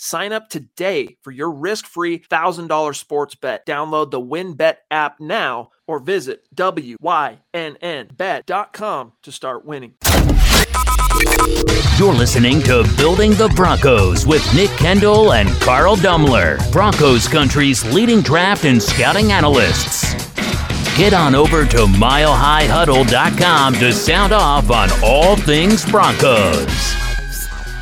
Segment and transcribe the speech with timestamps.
[0.00, 3.66] Sign up today for your risk-free $1,000 sports bet.
[3.66, 7.02] Download the WynnBET app now or visit wynnbet.com
[9.22, 9.94] to start winning.
[11.98, 18.20] You're listening to Building the Broncos with Nick Kendell and Carl Dumler, Broncos Country's leading
[18.20, 20.14] draft and scouting analysts.
[20.96, 27.07] Get on over to milehighhuddle.com to sound off on all things Broncos.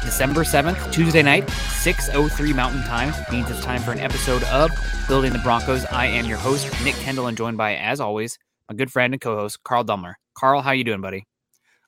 [0.06, 4.70] December 7th, Tuesday night, 6.03 Mountain Time means it's time for an episode of
[5.08, 5.84] Building the Broncos.
[5.86, 8.38] I am your host, Nick Kendell, and joined by, as always,
[8.68, 10.14] my good friend and co-host, Carl Dumler.
[10.34, 11.26] Carl, how you doing, buddy?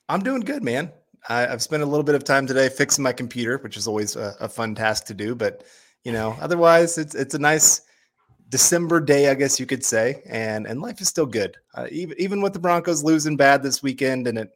[0.09, 0.91] I'm doing good, man.
[1.29, 4.17] I, have spent a little bit of time today fixing my computer, which is always
[4.17, 5.33] a, a fun task to do.
[5.33, 5.63] But
[6.03, 7.81] you know, otherwise, it's it's a nice
[8.49, 11.55] December day, I guess you could say, and and life is still good.
[11.73, 14.49] Uh, even even with the Broncos losing bad this weekend, and it,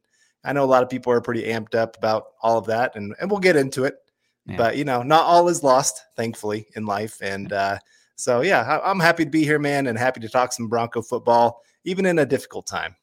[0.43, 3.15] I know a lot of people are pretty amped up about all of that, and
[3.19, 3.95] and we'll get into it.
[4.45, 4.57] Yeah.
[4.57, 7.79] But you know, not all is lost, thankfully, in life, and uh,
[8.15, 11.01] so yeah, I, I'm happy to be here, man, and happy to talk some Bronco
[11.01, 12.95] football, even in a difficult time.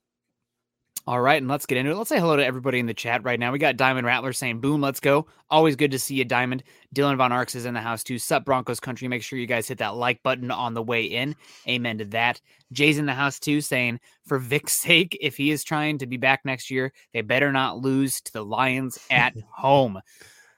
[1.07, 1.97] All right, and let's get into it.
[1.97, 3.53] Let's say hello to everybody in the chat right now.
[3.53, 5.27] We got Diamond Rattler saying, Boom, let's go.
[5.49, 6.63] Always good to see you, Diamond.
[6.95, 8.19] Dylan Von Arx is in the house too.
[8.19, 9.09] Sup, Broncos country.
[9.09, 11.35] Make sure you guys hit that like button on the way in.
[11.67, 12.41] Amen to that.
[12.73, 16.19] Jay's in the house too, saying, For Vic's sake, if he is trying to be
[16.19, 20.01] back next year, they better not lose to the Lions at home.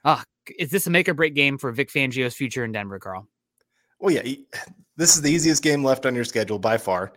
[0.03, 0.21] Oh,
[0.59, 3.27] is this a make or break game for Vic Fangio's future in Denver, Carl?
[3.99, 4.35] Well, yeah.
[4.95, 7.13] This is the easiest game left on your schedule by far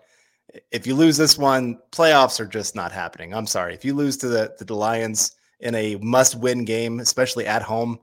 [0.71, 3.35] if you lose this one, playoffs are just not happening.
[3.35, 3.75] I'm sorry.
[3.75, 7.99] If you lose to the, the Lions in a must win game, especially at home,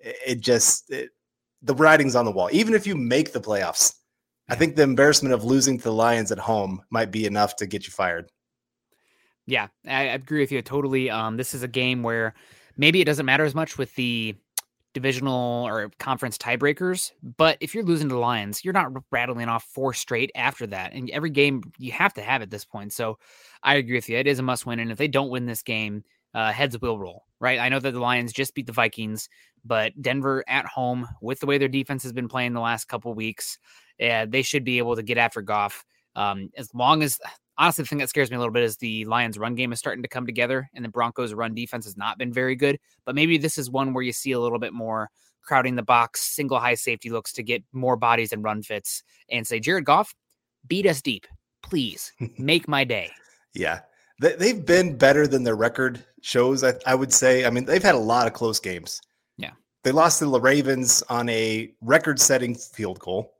[0.00, 1.10] it just, it,
[1.62, 2.48] the writing's on the wall.
[2.52, 3.94] Even if you make the playoffs,
[4.48, 7.66] I think the embarrassment of losing to the Lions at home might be enough to
[7.66, 8.30] get you fired.
[9.46, 11.10] Yeah, I, I agree with you totally.
[11.10, 12.34] Um, this is a game where
[12.76, 14.34] maybe it doesn't matter as much with the
[14.92, 17.12] divisional or conference tiebreakers.
[17.36, 20.92] But if you're losing to the Lions, you're not rattling off four straight after that.
[20.92, 22.92] And every game you have to have at this point.
[22.92, 23.18] So
[23.62, 24.16] I agree with you.
[24.16, 24.80] It is a must win.
[24.80, 26.02] And if they don't win this game,
[26.34, 27.58] uh, heads will roll, right?
[27.58, 29.28] I know that the Lions just beat the Vikings,
[29.64, 33.12] but Denver at home, with the way their defense has been playing the last couple
[33.14, 33.58] weeks,
[34.00, 35.84] uh, they should be able to get after Goff.
[36.16, 37.20] Um, as long as
[37.60, 39.78] honestly, the thing that scares me a little bit is the Lions' run game is
[39.78, 42.78] starting to come together, and the Broncos' run defense has not been very good.
[43.04, 45.10] But maybe this is one where you see a little bit more
[45.42, 49.46] crowding the box, single high safety looks to get more bodies and run fits, and
[49.46, 50.14] say, Jared Goff,
[50.66, 51.26] beat us deep,
[51.62, 53.10] please, make my day.
[53.54, 53.80] Yeah,
[54.20, 56.64] they've been better than their record shows.
[56.64, 57.44] I, I would say.
[57.44, 59.00] I mean, they've had a lot of close games.
[59.36, 59.52] Yeah,
[59.84, 63.34] they lost to the Ravens on a record-setting field goal.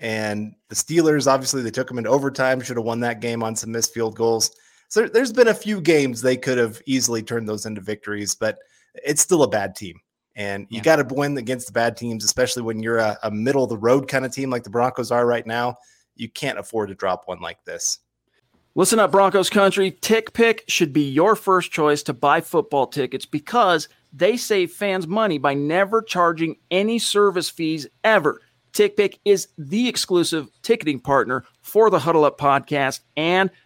[0.00, 3.56] And the Steelers, obviously, they took them into overtime, should have won that game on
[3.56, 4.50] some missed field goals.
[4.88, 8.58] So there's been a few games they could have easily turned those into victories, but
[9.04, 10.00] it's still a bad team.
[10.36, 10.82] And you yeah.
[10.82, 13.78] got to win against the bad teams, especially when you're a, a middle of the
[13.78, 15.76] road kind of team like the Broncos are right now.
[16.14, 18.00] You can't afford to drop one like this.
[18.74, 19.90] Listen up, Broncos country.
[19.90, 25.38] TickPick should be your first choice to buy football tickets because they save fans money
[25.38, 28.42] by never charging any service fees ever.
[28.76, 33.48] TickPick is the exclusive ticketing partner for the Huddle Up podcast and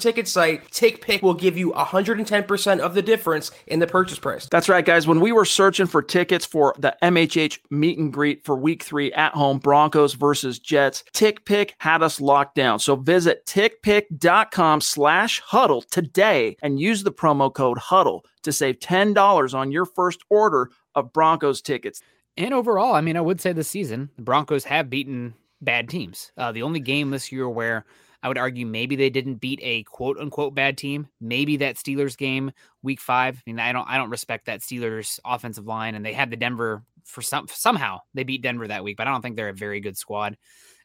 [0.00, 4.46] ticket site, TickPick will give you 110% of the difference in the purchase price.
[4.50, 5.06] That's right, guys.
[5.06, 9.12] When we were searching for tickets for the MHH meet and greet for week three
[9.12, 12.78] at home, Broncos versus Jets, TickPick had us locked down.
[12.78, 19.54] So visit tickpick.com slash huddle today and use the promo code huddle to save $10
[19.54, 22.02] on your first order of Broncos tickets.
[22.36, 26.32] And overall, I mean, I would say this season, the Broncos have beaten bad teams.
[26.36, 27.84] Uh, the only game this year where
[28.22, 31.08] I would argue maybe they didn't beat a quote unquote bad team.
[31.20, 32.52] Maybe that Steelers game,
[32.82, 33.36] week five.
[33.36, 36.36] I mean, I don't I don't respect that Steelers offensive line, and they had the
[36.36, 39.54] Denver for some somehow they beat Denver that week, but I don't think they're a
[39.54, 40.36] very good squad.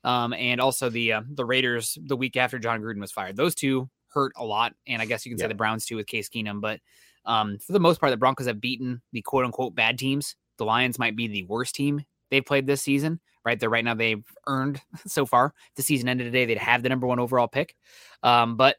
[0.04, 3.36] Um, and also the uh, the Raiders the week after Jon Gruden was fired.
[3.36, 6.08] Those two hurt a lot, and I guess you can say the Browns too with
[6.08, 6.62] Case Keenum.
[6.62, 6.80] But
[7.26, 10.36] um, for the most part, the Broncos have beaten the quote unquote bad teams.
[10.58, 13.20] The Lions might be the worst team they've played this season.
[13.46, 15.54] Right there, right now they've earned so far.
[15.70, 17.76] If the season ended today, they'd have the number one overall pick.
[18.24, 18.78] Um, but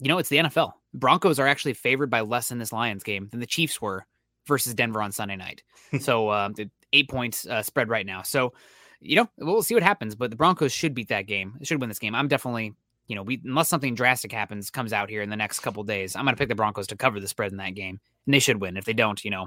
[0.00, 0.72] you know, it's the NFL.
[0.94, 4.06] Broncos are actually favored by less in this Lions game than the Chiefs were
[4.46, 5.62] versus Denver on Sunday night.
[6.00, 8.22] so um, the eight points uh, spread right now.
[8.22, 8.52] So
[9.00, 10.14] you know, we'll see what happens.
[10.14, 11.54] But the Broncos should beat that game.
[11.58, 12.14] They Should win this game.
[12.14, 12.74] I'm definitely,
[13.06, 16.16] you know, we unless something drastic happens comes out here in the next couple days,
[16.16, 18.60] I'm gonna pick the Broncos to cover the spread in that game, and they should
[18.60, 18.76] win.
[18.76, 19.46] If they don't, you know,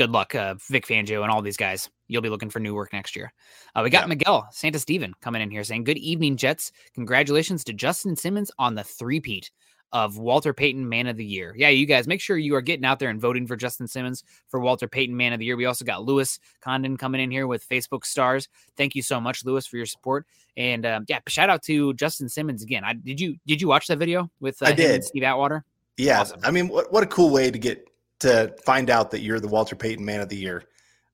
[0.00, 1.90] good luck, uh, Vic Fangio and all these guys.
[2.08, 3.34] You'll be looking for new work next year.
[3.74, 6.72] Uh, we got Miguel Santa Steven coming in here saying, "Good evening, Jets.
[6.94, 9.50] Congratulations to Justin Simmons on the three-peat."
[9.92, 11.52] Of Walter Payton Man of the Year.
[11.58, 14.22] Yeah, you guys make sure you are getting out there and voting for Justin Simmons
[14.46, 15.56] for Walter Payton Man of the Year.
[15.56, 18.48] We also got Lewis Condon coming in here with Facebook stars.
[18.76, 20.26] Thank you so much, Lewis, for your support.
[20.56, 22.84] And um, yeah, shout out to Justin Simmons again.
[22.84, 25.02] I did you did you watch that video with uh, I did.
[25.02, 25.64] Steve Atwater?
[25.96, 26.38] Yeah, Awesome.
[26.44, 27.89] I mean, what what a cool way to get
[28.20, 30.64] to find out that you're the Walter Payton Man of the Year.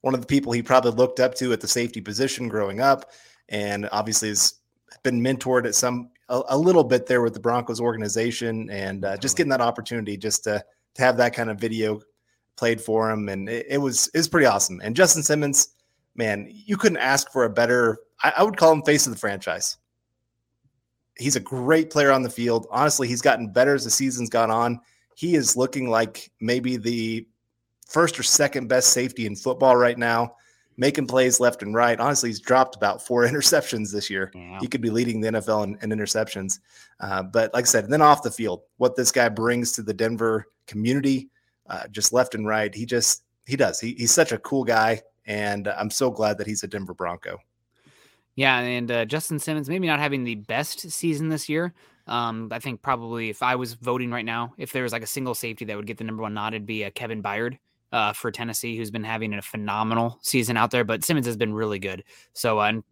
[0.02, 3.12] One of the people he probably looked up to at the safety position growing up,
[3.48, 4.54] and obviously has
[5.02, 9.16] been mentored at some a, a little bit there with the Broncos organization, and uh,
[9.16, 10.64] just getting that opportunity just to
[10.94, 12.00] to have that kind of video
[12.56, 14.80] played for him, and it, it was it was pretty awesome.
[14.82, 15.68] And Justin Simmons,
[16.14, 17.98] man, you couldn't ask for a better.
[18.22, 19.76] I, I would call him face of the franchise.
[21.18, 22.66] He's a great player on the field.
[22.70, 24.80] Honestly, he's gotten better as the season's gone on.
[25.16, 27.26] He is looking like maybe the
[27.88, 30.36] first or second best safety in football right now,
[30.76, 31.98] making plays left and right.
[31.98, 34.30] Honestly, he's dropped about four interceptions this year.
[34.34, 34.58] Yeah.
[34.60, 36.60] He could be leading the NFL in, in interceptions.
[37.00, 39.94] Uh, but like I said, then off the field, what this guy brings to the
[39.94, 41.30] Denver community,
[41.68, 43.80] uh, just left and right, he just he does.
[43.80, 47.38] He, he's such a cool guy, and I'm so glad that he's a Denver Bronco.
[48.34, 51.72] Yeah, and uh, Justin Simmons maybe not having the best season this year.
[52.06, 55.06] Um, I think probably if I was voting right now, if there was like a
[55.06, 57.58] single safety that would get the number one nod, it'd be uh, Kevin Byard
[57.92, 60.84] uh, for Tennessee, who's been having a phenomenal season out there.
[60.84, 62.04] But Simmons has been really good.
[62.32, 62.84] So, uh, and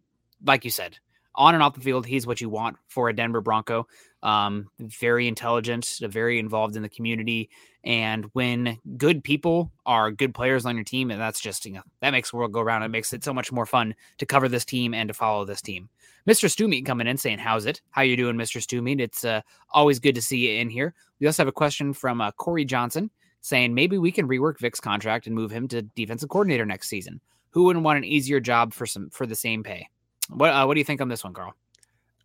[0.43, 0.97] like you said,
[1.35, 3.87] on and off the field, he's what you want for a Denver Bronco.
[4.23, 7.49] Um, very intelligent, very involved in the community,
[7.85, 11.83] and when good people are good players on your team, and that's just you know
[12.01, 12.83] that makes the world go round.
[12.83, 15.61] It makes it so much more fun to cover this team and to follow this
[15.61, 15.89] team.
[16.27, 16.49] Mr.
[16.49, 17.81] Stewmeat coming in saying, "How's it?
[17.91, 18.59] How you doing, Mr.
[18.59, 18.99] Stewmeat?
[18.99, 22.21] It's uh, always good to see you in here." We also have a question from
[22.21, 23.11] uh, Corey Johnson
[23.41, 27.21] saying, "Maybe we can rework Vic's contract and move him to defensive coordinator next season.
[27.51, 29.87] Who wouldn't want an easier job for some for the same pay?"
[30.29, 31.53] What uh, what do you think on this one, Carl?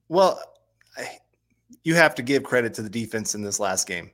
[0.09, 0.43] Well,
[0.97, 1.19] I,
[1.85, 4.11] you have to give credit to the defense in this last game.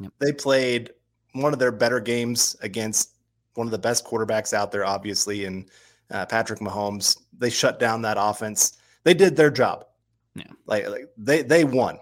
[0.00, 0.12] Yep.
[0.18, 0.90] They played
[1.32, 3.16] one of their better games against
[3.54, 5.70] one of the best quarterbacks out there, obviously, and
[6.10, 7.18] uh, Patrick Mahomes.
[7.36, 8.78] They shut down that offense.
[9.04, 9.86] They did their job.
[10.34, 10.44] Yeah.
[10.66, 11.98] Like, like they they won.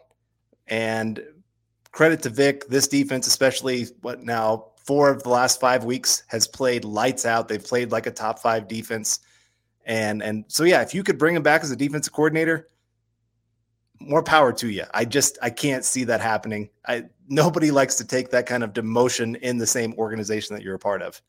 [0.68, 1.22] And
[1.92, 6.46] credit to Vic, this defense, especially what now four of the last five weeks has
[6.46, 7.48] played lights out.
[7.48, 9.20] They've played like a top five defense.
[9.86, 12.68] And and so yeah, if you could bring him back as a defensive coordinator,
[13.98, 14.84] more power to you.
[14.92, 16.68] I just I can't see that happening.
[16.86, 20.74] I nobody likes to take that kind of demotion in the same organization that you're
[20.74, 21.20] a part of.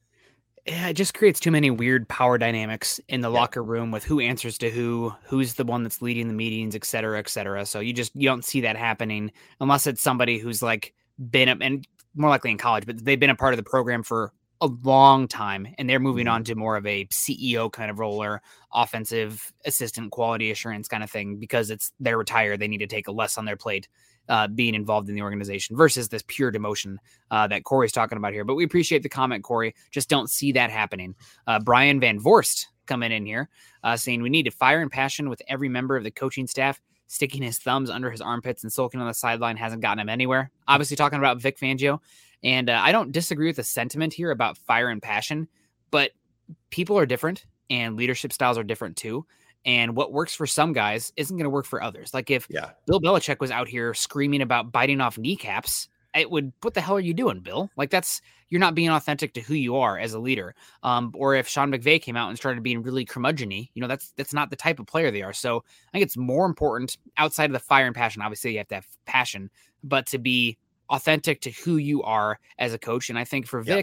[0.65, 3.39] yeah, it just creates too many weird power dynamics in the Yeah.
[3.39, 6.83] locker room with who answers to who, who's the one that's leading the meetings, et
[6.83, 7.65] cetera, et cetera.
[7.65, 10.94] So you just you don't see that happening unless it's somebody who's like
[11.29, 14.03] been up and more likely in college, but they've been a part of the program
[14.03, 16.51] for a long time and they're moving on mm-hmm.
[16.51, 18.41] to more of a CEO kind of role or
[18.74, 22.60] offensive assistant quality assurance kind of thing because it's they're retired.
[22.60, 23.88] They need to take a less on their plate
[24.29, 26.98] uh, being involved in the organization versus this pure demotion
[27.31, 28.43] uh, that Corey's talking about here.
[28.43, 29.75] But we appreciate the comment, Corey.
[29.91, 31.15] Just don't see that happening.
[31.46, 33.50] Uh, Brian Van Vorst coming in here
[33.84, 36.81] uh, saying we need to fire and passion with every member of the coaching staff.
[37.10, 40.51] Sticking his thumbs under his armpits and sulking on the sideline hasn't gotten him anywhere.
[40.67, 42.00] Obviously, talking about Vic Fangio.
[42.43, 45.48] And uh, I don't disagree with the sentiment here about fire and passion,
[45.89, 46.12] but
[46.69, 49.25] people are different and leadership styles are different too.
[49.67, 52.13] And what works for some guys isn't going to work for others.
[52.13, 52.71] Like if Yeah.
[52.88, 56.95] Bill Belichick was out here screaming about biting off kneecaps, it would what the hell
[56.95, 57.69] are you doing, Bill?
[57.77, 60.55] Like that's you're not being authentic to who you are as a leader.
[60.81, 64.13] Um, or if Sean McVay came out and started being really curmudgeony, you know, that's
[64.15, 65.33] that's not the type of player they are.
[65.33, 68.21] So I think it's more important outside of the fire and passion.
[68.21, 69.51] Obviously, you have to have passion,
[69.83, 70.57] but to be
[70.89, 73.09] authentic to who you are as a coach.
[73.09, 73.75] And I think for Yeah.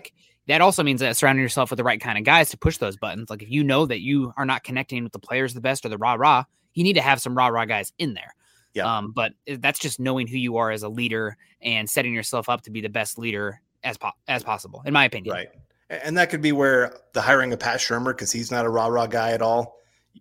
[0.46, 2.96] That also means that surrounding yourself with the right kind of guys to push those
[2.96, 3.30] buttons.
[3.30, 5.88] Like if you know that you are not connecting with the players the best or
[5.88, 8.34] the rah rah, you need to have some rah rah guys in there.
[8.74, 8.98] Yeah.
[8.98, 12.62] Um, but that's just knowing who you are as a leader and setting yourself up
[12.62, 15.34] to be the best leader as po- as possible, in my opinion.
[15.34, 15.48] Right.
[15.88, 18.86] And that could be where the hiring of Pat Shurmur, because he's not a rah
[18.86, 19.76] rah guy at all.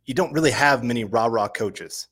[0.06, 2.08] You don't really have many rah rah coaches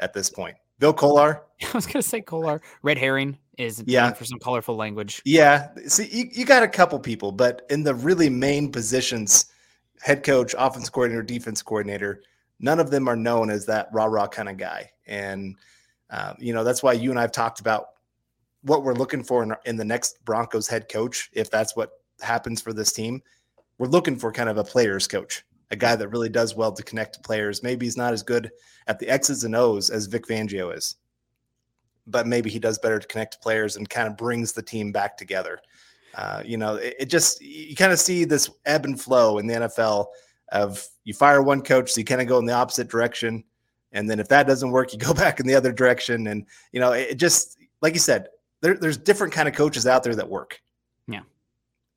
[0.00, 0.56] at this point.
[0.78, 1.42] Bill Kollar.
[1.62, 2.60] I was gonna say Kollar.
[2.82, 4.12] Red herring is Yeah.
[4.12, 5.22] for some colorful language.
[5.24, 5.68] Yeah.
[5.86, 9.46] See, you, you got a couple people, but in the really main positions,
[10.00, 12.22] head coach, offense coordinator, defense coordinator,
[12.60, 14.90] none of them are known as that rah rah kind of guy.
[15.06, 15.56] And,
[16.10, 17.86] um, you know, that's why you and I have talked about
[18.62, 21.90] what we're looking for in, in the next Broncos head coach, if that's what
[22.20, 23.22] happens for this team.
[23.78, 26.82] We're looking for kind of a player's coach, a guy that really does well to
[26.82, 27.62] connect to players.
[27.62, 28.50] Maybe he's not as good
[28.86, 30.96] at the X's and O's as Vic Fangio is
[32.06, 34.92] but maybe he does better to connect to players and kind of brings the team
[34.92, 35.60] back together.
[36.14, 39.46] Uh, you know, it, it just you kind of see this ebb and flow in
[39.46, 40.06] the NFL
[40.50, 43.42] of you fire one coach, so you kind of go in the opposite direction,
[43.92, 46.80] and then if that doesn't work, you go back in the other direction, and you
[46.80, 48.28] know, it, it just like you said,
[48.60, 50.60] there, there's different kind of coaches out there that work.
[51.08, 51.20] Yeah.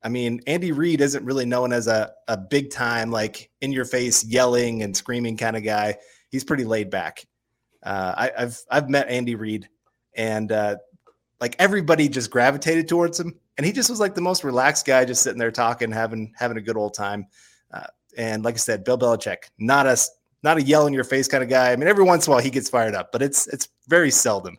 [0.04, 3.86] I mean, Andy Reid isn't really known as a, a big time, like in your
[3.86, 5.98] face, yelling and screaming kind of guy.
[6.30, 7.26] He's pretty laid back.
[7.84, 9.70] Uh, I, I've I've met Andy Reid
[10.16, 10.78] and uh,
[11.40, 15.06] like everybody just gravitated towards him and he just was like the most relaxed guy
[15.06, 17.28] just sitting there talking having having a good old time.
[17.74, 19.98] Uh, and like i said bill belichick not a
[20.44, 21.72] not a yell in your face kind of guy.
[21.72, 24.12] I mean every once in a while he gets fired up but it's it's very
[24.12, 24.56] seldom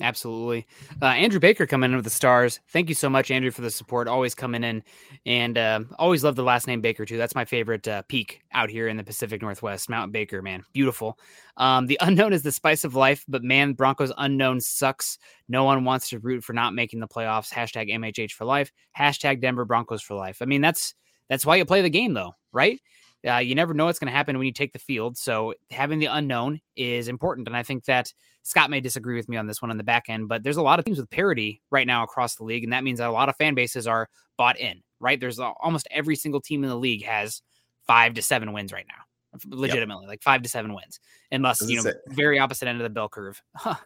[0.00, 0.66] Absolutely.
[1.00, 2.58] Uh, Andrew Baker coming in with the stars.
[2.70, 4.08] Thank you so much, Andrew, for the support.
[4.08, 4.82] Always coming in
[5.26, 7.16] and uh, always love the last name Baker, too.
[7.18, 9.88] That's my favorite uh, peak out here in the Pacific Northwest.
[9.88, 10.64] Mount Baker, man.
[10.72, 11.18] Beautiful.
[11.56, 15.18] Um, the unknown is the spice of life, but man, Broncos unknown sucks.
[15.48, 17.52] No one wants to root for not making the playoffs.
[17.52, 18.72] Hashtag MHH for life.
[18.98, 20.42] Hashtag Denver Broncos for life.
[20.42, 20.94] I mean, that's
[21.28, 22.80] that's why you play the game, though, right?
[23.28, 25.16] Uh, you never know what's going to happen when you take the field.
[25.16, 27.46] So having the unknown is important.
[27.46, 28.12] And I think that
[28.42, 30.62] Scott may disagree with me on this one on the back end, but there's a
[30.62, 32.64] lot of teams with parity right now across the league.
[32.64, 35.20] And that means that a lot of fan bases are bought in, right?
[35.20, 37.42] There's almost every single team in the league has
[37.86, 40.98] five to seven wins right now, legitimately, like five to seven wins,
[41.30, 43.76] unless, Does you know, say- very opposite end of the bell curve on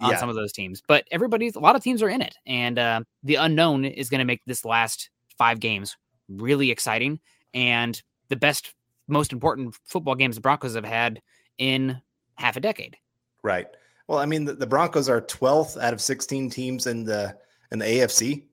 [0.00, 0.16] Yeah.
[0.16, 0.82] some of those teams.
[0.88, 2.34] But everybody's, a lot of teams are in it.
[2.46, 5.96] And uh, the unknown is going to make this last five games
[6.28, 7.20] really exciting
[7.52, 8.72] and the best,
[9.08, 11.20] most important football games the Broncos have had
[11.58, 12.00] in
[12.36, 12.96] half a decade.
[13.42, 13.66] right
[14.08, 17.34] well i mean the, the broncos are 12th out of 16 teams in the
[17.72, 18.44] in the afc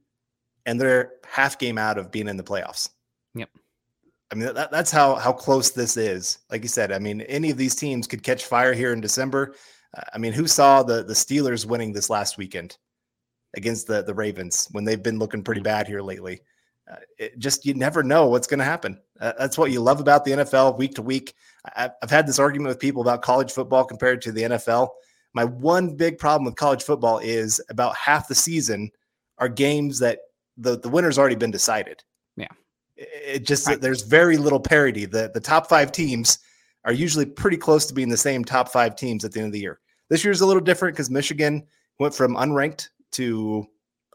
[0.66, 2.90] and they're half game out of being in the playoffs
[3.36, 3.50] Yep.
[4.32, 6.40] I mean, that, that's how how close this is.
[6.50, 9.56] Like you said, I mean, any of these teams could catch fire here in December.
[9.96, 12.78] Uh, I mean, who saw the the Steelers winning this last weekend
[13.56, 16.42] against the the Ravens when they've been looking pretty bad here lately?
[16.90, 19.00] Uh, it just you never know what's going to happen.
[19.20, 21.34] Uh, that's what you love about the NFL week to week.
[21.76, 24.90] I, I've had this argument with people about college football compared to the NFL.
[25.34, 28.92] My one big problem with college football is about half the season
[29.38, 30.20] are games that
[30.58, 32.04] the the winner's already been decided.
[32.36, 32.48] Yeah.
[32.98, 33.80] It it just Right.
[33.80, 35.06] there's very little parity.
[35.06, 36.40] The the top five teams
[36.86, 39.54] are usually pretty close to being the same top five teams at the end of
[39.54, 39.80] the year.
[40.10, 41.66] This year's a little different because Michigan
[41.98, 43.66] went from unranked to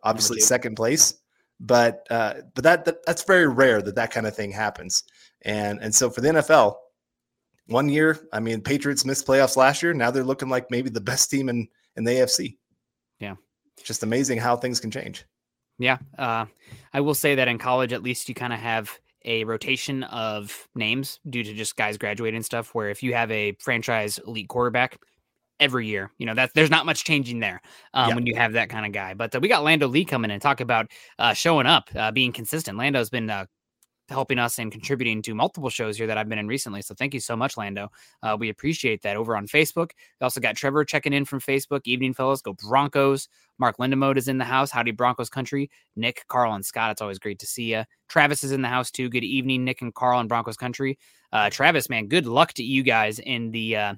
[0.02, 1.14] obviously second place,
[1.60, 5.04] but uh, but that, that that's very rare that that kind of thing happens.
[5.42, 6.76] And and so for the NFL,
[7.66, 9.92] one year, I mean, Patriots missed playoffs last year.
[9.94, 12.56] Now they're looking like maybe the best team in in the AFC.
[13.18, 13.34] Yeah.
[13.82, 15.24] just amazing how things can change.
[15.78, 15.98] Yeah.
[16.16, 16.46] Uh,
[16.92, 20.68] I will say that in college, at least you kind of have a rotation of
[20.74, 22.74] names due to just guys graduating and stuff.
[22.74, 24.98] Where if you have a franchise elite quarterback
[25.60, 27.60] every year, you know, that there's not much changing there
[27.94, 28.14] um, Yeah.
[28.14, 29.14] when you have that kind of guy.
[29.14, 32.32] But uh, we got Lando Lee coming in, talk about uh, showing up, uh, being
[32.32, 32.78] consistent.
[32.78, 33.46] Lando's been uh,
[34.08, 36.80] helping us and contributing to multiple shows here that I've been in recently.
[36.80, 37.90] So thank you so much, Lando.
[38.22, 39.90] Uh, we appreciate that over on Facebook.
[40.20, 41.82] We also got Trevor checking in from Facebook.
[41.84, 42.40] Evening, fellas.
[42.40, 43.28] Go Broncos.
[43.58, 44.70] Mark Lindemode is in the house.
[44.70, 45.70] Howdy, Broncos country.
[45.96, 46.92] Nick, Carl, and Scott.
[46.92, 47.84] It's always great to see you.
[48.08, 49.08] Travis is in the house too.
[49.10, 50.98] Good evening, Nick and Carl and Broncos country.
[51.32, 53.94] Uh, Travis, man, good luck to you guys in the uh,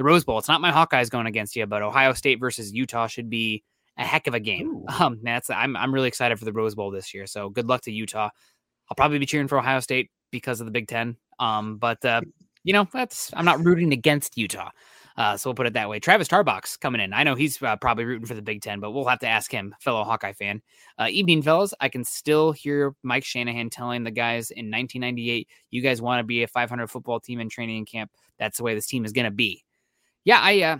[0.00, 0.38] the Rose Bowl.
[0.38, 3.62] It's not my Hawkeyes going against you, but Ohio State versus Utah should be
[3.98, 4.82] a heck of a game.
[4.98, 7.26] Um, man, that's I'm I'm really excited for the Rose Bowl this year.
[7.26, 8.30] So good luck to Utah.
[8.88, 11.16] I'll probably be cheering for Ohio State because of the Big Ten.
[11.38, 12.22] Um, but uh,
[12.64, 14.70] you know, that's I'm not rooting against Utah.
[15.18, 16.00] Uh, so we'll put it that way.
[16.00, 17.12] Travis Tarbox coming in.
[17.12, 19.52] I know he's uh, probably rooting for the Big Ten, but we'll have to ask
[19.52, 20.62] him, fellow Hawkeye fan.
[20.98, 21.74] Uh, evening, fellas.
[21.78, 26.24] I can still hear Mike Shanahan telling the guys in 1998, "You guys want to
[26.24, 28.10] be a 500 football team in training camp.
[28.38, 29.62] That's the way this team is going to be."
[30.24, 30.62] Yeah, I.
[30.62, 30.76] Uh,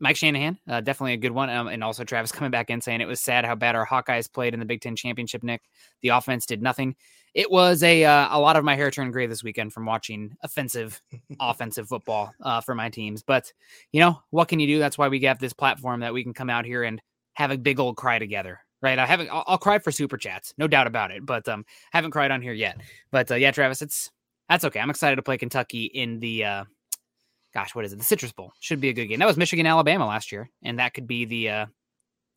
[0.00, 3.00] Mike Shanahan, uh, definitely a good one, um, and also Travis coming back in saying
[3.00, 5.42] it was sad how bad our Hawkeyes played in the Big Ten championship.
[5.42, 5.62] Nick,
[6.02, 6.96] the offense did nothing.
[7.32, 10.36] It was a uh, a lot of my hair turned gray this weekend from watching
[10.42, 11.00] offensive,
[11.40, 13.22] offensive football uh, for my teams.
[13.22, 13.52] But
[13.92, 14.78] you know what can you do?
[14.78, 17.00] That's why we have this platform that we can come out here and
[17.34, 18.60] have a big old cry together.
[18.82, 18.98] Right?
[18.98, 19.30] I haven't.
[19.30, 21.24] I'll, I'll cry for super chats, no doubt about it.
[21.24, 22.80] But um, haven't cried on here yet.
[23.10, 24.10] But uh, yeah, Travis, it's
[24.48, 24.80] that's okay.
[24.80, 26.64] I'm excited to play Kentucky in the uh,
[27.54, 27.98] gosh, what is it?
[27.98, 29.20] The Citrus Bowl should be a good game.
[29.20, 31.66] That was Michigan Alabama last year, and that could be the uh,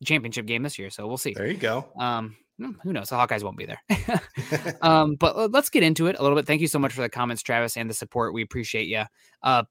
[0.04, 0.90] championship game this year.
[0.90, 1.34] So we'll see.
[1.34, 1.88] There you go.
[1.98, 3.10] Um, hmm, who knows?
[3.10, 4.76] The Hawkeyes won't be there.
[4.82, 6.46] um, but let's get into it a little bit.
[6.46, 8.32] Thank you so much for the comments, Travis, and the support.
[8.32, 9.04] We appreciate you.
[9.42, 9.64] Uh,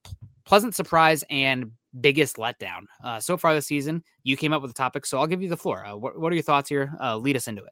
[0.45, 4.03] pleasant surprise and biggest letdown uh, so far this season.
[4.23, 5.85] You came up with the topic, so I'll give you the floor.
[5.85, 6.93] Uh, what, what are your thoughts here?
[7.01, 7.71] Uh, lead us into it.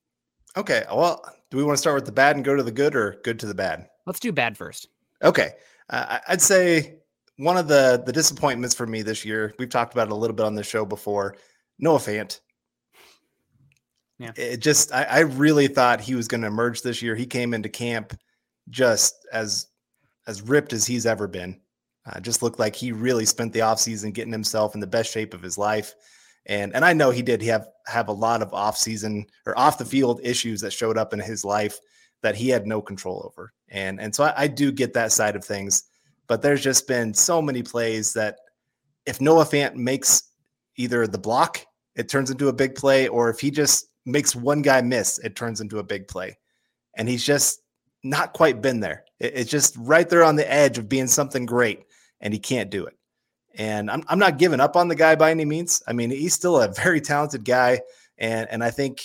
[0.58, 0.84] Okay.
[0.90, 3.18] Well, do we want to start with the bad and go to the good, or
[3.24, 3.88] good to the bad?
[4.06, 4.88] Let's do bad first.
[5.22, 5.52] Okay.
[5.90, 7.00] Uh, I'd say
[7.38, 9.54] one of the the disappointments for me this year.
[9.60, 11.38] We've talked about it a little bit on the show before.
[11.80, 12.40] Noah Fant.
[14.18, 14.32] Yeah.
[14.36, 17.16] It just I, I really thought he was going to emerge this year.
[17.16, 18.18] He came into camp
[18.70, 19.68] just as
[20.28, 21.60] as ripped as he's ever been.
[22.06, 25.34] Uh, just looked like he really spent the offseason getting himself in the best shape
[25.34, 25.94] of his life.
[26.46, 29.86] And and I know he did have have a lot of offseason or off the
[29.86, 31.80] field issues that showed up in his life
[32.22, 33.52] that he had no control over.
[33.70, 35.84] And and so I, I do get that side of things.
[36.28, 38.38] But there's just been so many plays that
[39.06, 40.24] if Noah Fant makes
[40.78, 41.66] either the block,
[41.96, 45.36] it turns into a big play, or if he just makes one guy miss, it
[45.36, 46.38] turns into a big play.
[46.98, 47.62] And he's just
[48.04, 49.04] not quite been there.
[49.20, 51.86] It's just right there on the edge of being something great,
[52.22, 52.96] and he can't do it.
[53.58, 55.82] And I'm, I'm not giving up on the guy by any means.
[55.88, 57.82] I mean, he's still a very talented guy.
[58.18, 59.02] And, and I think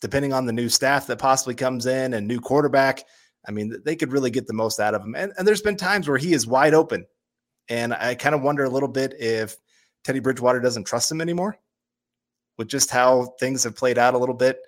[0.00, 3.04] depending on the new staff that possibly comes in and new quarterback,
[3.46, 5.14] I mean, they could really get the most out of him.
[5.14, 7.06] And, and there's been times where he is wide open.
[7.68, 9.56] And I kind of wonder a little bit if
[10.04, 11.58] Teddy Bridgewater doesn't trust him anymore
[12.56, 14.60] with just how things have played out a little bit.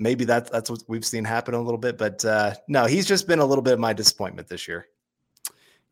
[0.00, 1.98] Maybe that, that's what we've seen happen a little bit.
[1.98, 4.86] But uh, no, he's just been a little bit of my disappointment this year.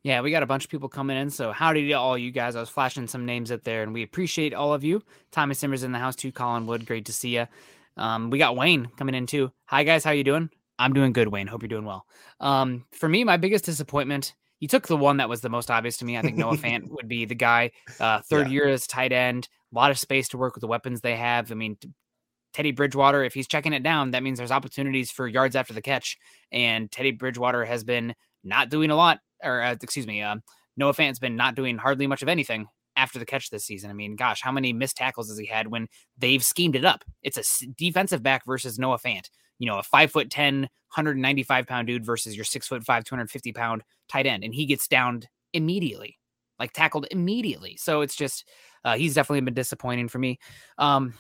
[0.02, 1.30] Yeah, we got a bunch of people coming in.
[1.30, 2.56] So howdy to all you guys.
[2.56, 5.02] I was flashing some names up there, and we appreciate all of you.
[5.30, 6.32] Tommy Simmers in the house too.
[6.32, 7.46] Colin Wood, great to see you.
[7.96, 9.52] Um, we got Wayne coming in too.
[9.66, 10.48] Hi guys, how you doing?
[10.80, 11.46] I'm doing good, Wayne.
[11.46, 12.06] Hope you're doing well.
[12.40, 14.34] Um, for me, my biggest disappointment.
[14.60, 16.16] You took the one that was the most obvious to me.
[16.16, 17.72] I think Noah Fant would be the guy.
[17.98, 18.52] Uh, third yeah.
[18.52, 21.52] year as tight end, a lot of space to work with the weapons they have.
[21.52, 21.76] I mean,
[22.54, 25.82] Teddy Bridgewater, if he's checking it down, that means there's opportunities for yards after the
[25.82, 26.16] catch.
[26.50, 30.36] And Teddy Bridgewater has been not doing a lot, or uh, excuse me, uh,
[30.76, 32.66] Noah Fant's been not doing hardly much of anything
[32.96, 33.90] after the catch this season.
[33.90, 35.88] I mean, gosh, how many missed tackles has he had when
[36.18, 37.04] they've schemed it up?
[37.22, 39.28] It's a defensive back versus Noah Fant.
[39.60, 43.52] You know, a five foot 10, 195 pound dude versus your six foot five, 250
[43.52, 44.42] pound tight end.
[44.42, 46.18] And he gets downed immediately,
[46.58, 47.76] like tackled immediately.
[47.76, 48.48] So it's just,
[48.84, 50.40] uh, he's definitely been disappointing for me.
[50.78, 51.14] Um,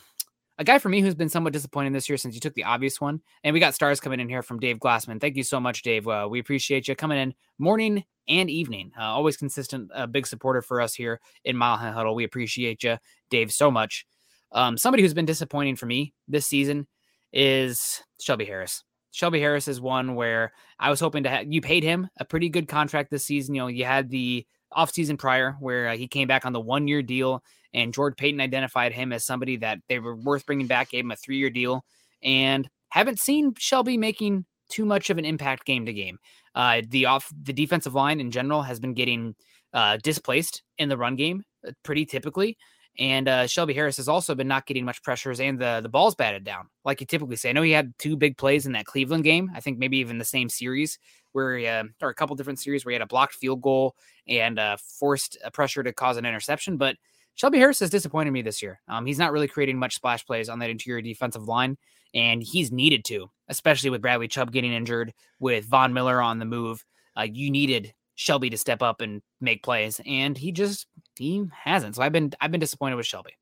[0.60, 3.00] a guy for me who's been somewhat disappointing this year since you took the obvious
[3.00, 3.22] one.
[3.44, 5.18] And we got stars coming in here from Dave Glassman.
[5.18, 6.06] Thank you so much, Dave.
[6.06, 8.92] Uh, we appreciate you coming in morning and evening.
[8.98, 12.14] Uh, always consistent, a uh, big supporter for us here in Mile High Huddle.
[12.14, 12.98] We appreciate you,
[13.30, 14.04] Dave, so much.
[14.52, 16.86] Um, somebody who's been disappointing for me this season
[17.32, 18.82] is Shelby Harris.
[19.12, 22.48] Shelby Harris is one where I was hoping to have you paid him a pretty
[22.48, 23.54] good contract this season.
[23.54, 26.86] You know, you had the offseason prior where uh, he came back on the one
[26.86, 27.42] year deal
[27.74, 31.10] and George Paton identified him as somebody that they were worth bringing back, gave him
[31.10, 31.84] a three year deal,
[32.22, 36.18] and haven't seen Shelby making too much of an impact game to game.
[36.54, 39.34] Uh, the off the defensive line in general has been getting
[39.72, 42.56] uh, displaced in the run game uh, pretty typically.
[42.98, 46.14] And uh, Shelby Harris has also been not getting much pressures and the the ball's
[46.14, 47.50] batted down, like you typically say.
[47.50, 49.50] I know he had two big plays in that Cleveland game.
[49.54, 50.98] I think maybe even the same series
[51.32, 53.94] where he, uh, or a couple different series where he had a blocked field goal
[54.26, 56.76] and uh, forced a pressure to cause an interception.
[56.76, 56.96] But
[57.34, 58.80] Shelby Harris has disappointed me this year.
[58.88, 61.78] Um, he's not really creating much splash plays on that interior defensive line,
[62.12, 66.44] and he's needed to, especially with Bradley Chubb getting injured, with Von Miller on the
[66.44, 66.84] move.
[67.16, 70.86] Uh, you needed Shelby to step up and make plays, and he just
[71.20, 71.96] he hasn't.
[71.96, 73.32] So I've been I've been disappointed with Shelby,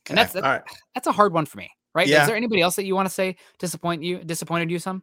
[0.00, 0.10] okay.
[0.10, 0.62] and that's that's, right.
[0.94, 2.06] that's a hard one for me, right?
[2.06, 2.22] Yeah.
[2.22, 5.02] Is there anybody else that you want to say disappoint you disappointed you some?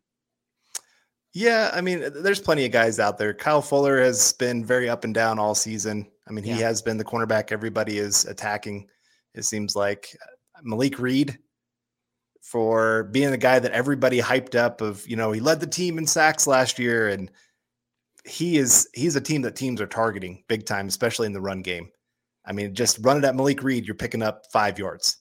[1.36, 3.34] Yeah, I mean, there's plenty of guys out there.
[3.34, 6.08] Kyle Fuller has been very up and down all season.
[6.28, 6.68] I mean, he yeah.
[6.68, 8.88] has been the cornerback everybody is attacking.
[9.34, 11.38] It seems like uh, Malik Reed
[12.42, 15.98] for being the guy that everybody hyped up of, you know, he led the team
[15.98, 17.32] in sacks last year and
[18.26, 21.62] he is he's a team that teams are targeting big time, especially in the run
[21.62, 21.90] game.
[22.46, 25.18] I mean, just run it at Malik Reed, you're picking up 5 yards.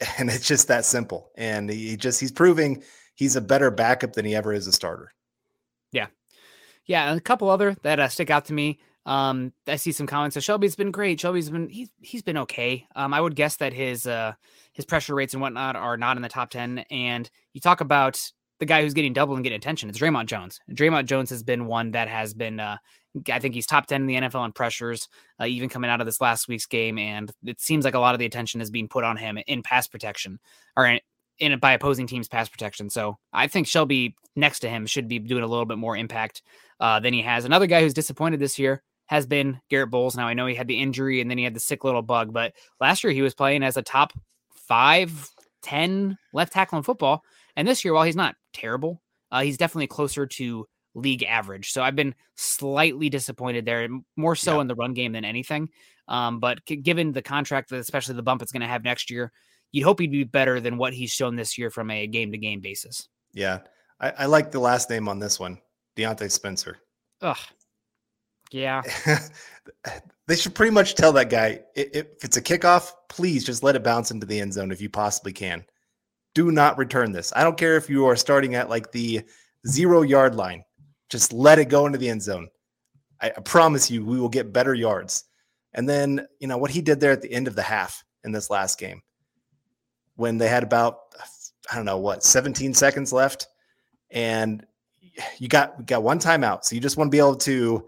[0.18, 1.32] And it's just that simple.
[1.36, 2.84] And he just he's proving
[3.16, 5.12] he's a better backup than he ever is a starter.
[5.90, 6.06] Yeah.
[6.86, 8.78] Yeah, and a couple other that uh, stick out to me.
[9.06, 10.34] Um, I see some comments.
[10.34, 11.18] So Shelby's been great.
[11.18, 12.86] Shelby's been he's he's been okay.
[12.94, 14.34] Um, I would guess that his uh
[14.72, 16.84] his pressure rates and whatnot are not in the top ten.
[16.90, 18.20] And you talk about
[18.58, 19.88] the guy who's getting double and getting attention.
[19.88, 20.60] It's Dre'Mont Jones.
[20.70, 22.78] Dre'Mont Jones has been one that has been uh
[23.30, 25.08] I think he's top 10 in the NFL on pressures,
[25.40, 26.98] uh, even coming out of this last week's game.
[26.98, 29.62] And it seems like a lot of the attention is being put on him in
[29.62, 30.38] pass protection
[30.76, 31.00] or in,
[31.38, 32.90] in by opposing teams pass protection.
[32.90, 36.42] So I think Shelby next to him should be doing a little bit more impact
[36.80, 37.44] uh, than he has.
[37.44, 40.16] Another guy who's disappointed this year has been Garett Bolles.
[40.16, 42.32] Now I know he had the injury and then he had the sick little bug,
[42.32, 44.12] but last year he was playing as a top
[44.52, 45.30] five,
[45.62, 47.22] 10 left tackle in football.
[47.58, 51.72] And this year, while he's not terrible, uh, he's definitely closer to league average.
[51.72, 54.60] So I've been slightly disappointed there, more so yeah.
[54.60, 55.68] in the run game than anything.
[56.06, 59.32] Um, but c- given the contract, especially the bump it's going to have next year,
[59.72, 62.38] you'd hope he'd be better than what he's shown this year from a game to
[62.38, 63.08] game basis.
[63.34, 63.58] Yeah.
[64.00, 65.58] I, I, like the last name on this one,
[65.96, 66.78] Diontae Spencer.
[67.22, 67.36] Ugh.
[68.52, 68.82] Yeah.
[70.28, 73.82] they should pretty much tell that guy if it's a kickoff, please just let it
[73.82, 75.64] bounce into the end zone if you possibly can.
[76.34, 77.32] Do not return this.
[77.34, 79.22] I don't care if you are starting at like the
[79.66, 80.64] zero yard line,
[81.08, 82.48] just let it go into the end zone.
[83.20, 85.24] I, I promise you, we will get better yards.
[85.74, 88.32] And then, you know, what he did there at the end of the half in
[88.32, 89.02] this last game
[90.16, 90.98] when they had about,
[91.70, 93.48] I don't know, what, 17 seconds left.
[94.10, 94.64] And
[95.38, 96.64] you got got one timeout.
[96.64, 97.86] So you just want to be able to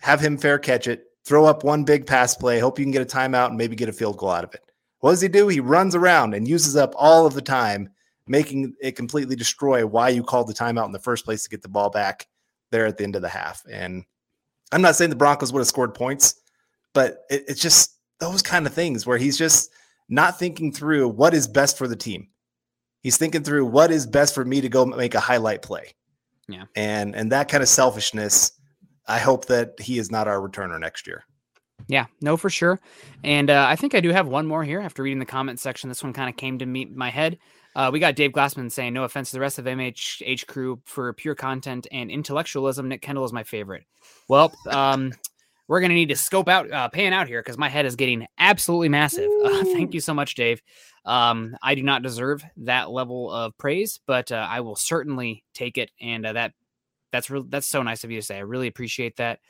[0.00, 3.02] have him fair catch it, throw up one big pass play, hope you can get
[3.02, 4.62] a timeout and maybe get a field goal out of it.
[5.00, 5.48] What does he do?
[5.48, 7.90] He runs around and uses up all of the time,
[8.26, 11.62] making it completely destroy why you called the timeout in the first place to get
[11.62, 12.26] the ball back
[12.70, 13.62] there at the end of the half.
[13.70, 14.04] And
[14.72, 16.34] I'm not saying the Broncos would have scored points,
[16.92, 19.70] but it, it's just those kind of things where he's just
[20.08, 22.28] not thinking through what is best for the team.
[23.00, 25.94] He's thinking through what is best for me to go make a highlight play.
[26.48, 26.64] Yeah.
[26.74, 28.58] And and that kind of selfishness
[29.08, 31.24] I hope that he is not our returner next year.
[31.86, 32.80] Yeah, no, for sure.
[33.24, 35.88] And uh, I think I do have one more here after reading the comment section.
[35.88, 37.38] This one kind of came to me my head.
[37.74, 41.12] Uh, we got Dave Glassman saying, "No offense to the rest of MHH crew for
[41.12, 42.88] pure content and intellectualism.
[42.88, 43.84] Nick Kendell is my favorite."
[44.28, 45.12] Well, um,
[45.68, 48.26] we're gonna need to scope out, uh, pan out here because my head is getting
[48.38, 49.30] absolutely massive.
[49.48, 50.60] Uh, thank you so much, Dave.
[51.04, 55.78] Um, I do not deserve that level of praise, but uh, I will certainly take
[55.78, 56.52] it, and uh, that
[57.12, 57.44] that's real.
[57.44, 58.36] That's so nice of you to say.
[58.36, 59.40] I really appreciate that.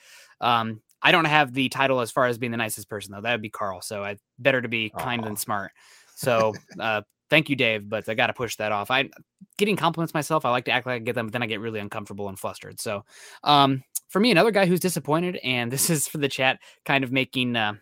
[0.40, 3.20] Um, I don't have the title as far as being the nicest person though.
[3.20, 3.80] That would be Carl.
[3.82, 4.98] So I better to be Aww.
[4.98, 5.72] kind than smart.
[6.14, 7.88] So uh, thank you, Dave.
[7.88, 8.90] But I got to push that off.
[8.90, 9.10] I
[9.56, 10.44] getting compliments myself.
[10.44, 12.38] I like to act like I get them, but then I get really uncomfortable and
[12.38, 12.80] flustered.
[12.80, 13.04] So
[13.44, 17.12] um, for me, another guy who's disappointed, and this is for the chat, kind of
[17.12, 17.74] making uh,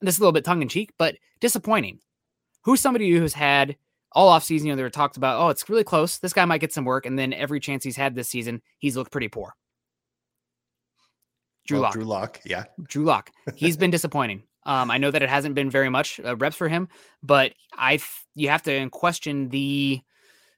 [0.00, 1.98] this a little bit tongue in cheek, but disappointing.
[2.64, 3.76] Who's somebody who's had
[4.12, 6.18] all off season, you know, they were talked about, oh, it's really close.
[6.18, 7.06] This guy might get some work.
[7.06, 9.54] And then every chance he's had this season, he's looked pretty poor.
[11.66, 11.92] Drew Lock.
[11.92, 12.64] Drew Lock, yeah.
[12.84, 13.30] Drew Lock.
[13.54, 14.42] He's been disappointing.
[14.64, 16.88] Um, I know that it hasn't been very much uh, reps for him,
[17.22, 17.98] but I
[18.34, 20.00] you have to question the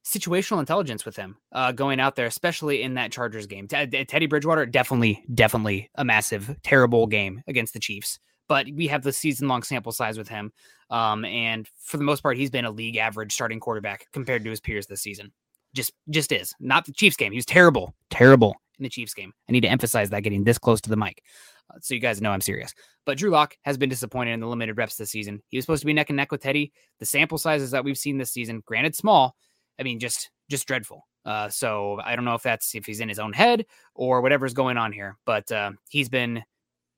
[0.04, 3.66] situational intelligence with him uh, going out there, especially in that Chargers game.
[3.66, 9.02] T- Teddy Bridgewater, definitely, definitely a massive, terrible game against the Chiefs but we have
[9.02, 10.52] the season long sample size with him.
[10.90, 14.50] Um, and for the most part, he's been a league average starting quarterback compared to
[14.50, 15.32] his peers this season.
[15.74, 17.32] Just, just is not the Chiefs game.
[17.32, 19.32] He was terrible, terrible in the Chiefs game.
[19.48, 21.22] I need to emphasize that getting this close to the mic.
[21.70, 22.74] Uh, so you guys know I'm serious.
[23.06, 25.42] But Drew Lock has been disappointed in the limited reps this season.
[25.48, 26.72] He was supposed to be neck and neck with Teddy.
[26.98, 29.36] The sample sizes that we've seen this season, granted small,
[29.78, 31.06] I mean just just dreadful.
[31.24, 34.54] Uh, so I don't know if that's if he's in his own head or whatever's
[34.54, 36.42] going on here, but uh, he's been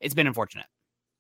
[0.00, 0.66] it's been unfortunate.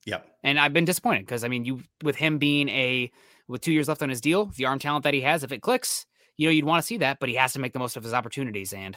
[0.06, 0.26] Yep.
[0.44, 3.10] And I've been disappointed because I mean, you with him being a
[3.48, 5.62] with two years left on his deal, the arm talent that he has, if it
[5.62, 7.96] clicks, you know, you'd want to see that, but he has to make the most
[7.96, 8.96] of his opportunities and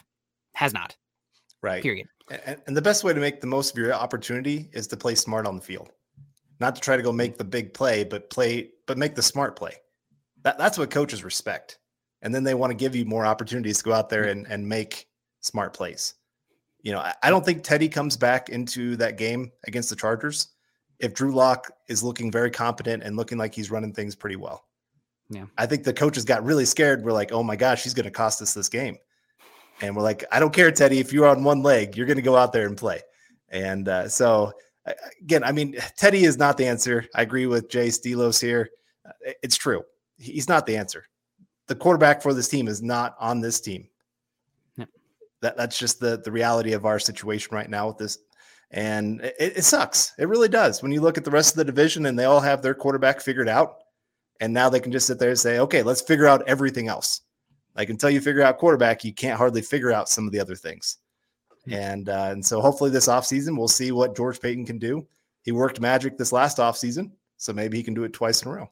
[0.54, 0.96] has not.
[1.62, 1.82] Right.
[1.82, 2.08] Period.
[2.46, 5.16] And, and the best way to make the most of your opportunity is to play
[5.16, 5.92] smart on the field,
[6.60, 9.56] not to try to go make the big play, but play, but make the smart
[9.56, 9.76] play.
[10.44, 11.80] That, that's what coaches respect.
[12.22, 14.46] And then they want to give you more opportunities to go out there mm-hmm.
[14.46, 15.08] and, and make
[15.42, 16.14] smart plays.
[16.82, 20.50] You know, I, I don't think Teddy comes back into that game against the Chargers
[21.00, 24.66] if Drew Lock is looking very competent and looking like he's running things pretty well.
[25.30, 25.46] Yeah.
[25.58, 27.04] I think the coaches got really scared.
[27.04, 28.98] We're like, oh my gosh, he's going to cost us this game.
[29.82, 31.00] And we're like, I don't care, Teddy.
[31.00, 33.02] If you're on one leg, you're going to go out there and play.
[33.50, 34.52] And uh, so,
[35.22, 37.06] again, I mean, Teddy is not the answer.
[37.16, 38.70] I agree with Jay Stelos here.
[39.06, 39.84] Uh, it's true.
[40.18, 41.06] He's not the answer.
[41.68, 43.88] The quarterback for this team is not on this team.
[45.42, 48.18] That, that's just the, the reality of our situation right now with this
[48.72, 50.14] and it, it, sucks.
[50.18, 50.82] It really does.
[50.82, 53.22] When you look at the rest of the division and they all have their quarterback
[53.22, 53.78] figured out,
[54.40, 57.22] and now they can just sit there and say, okay, let's figure out everything else.
[57.80, 60.56] Like until you figure out quarterback, you can't hardly figure out some of the other
[60.56, 60.98] things.
[61.66, 61.74] Mm-hmm.
[61.74, 65.08] And uh, and so hopefully this offseason we'll see what George Paton can do.
[65.44, 68.54] He worked magic this last offseason, so maybe he can do it twice in a
[68.54, 68.70] row.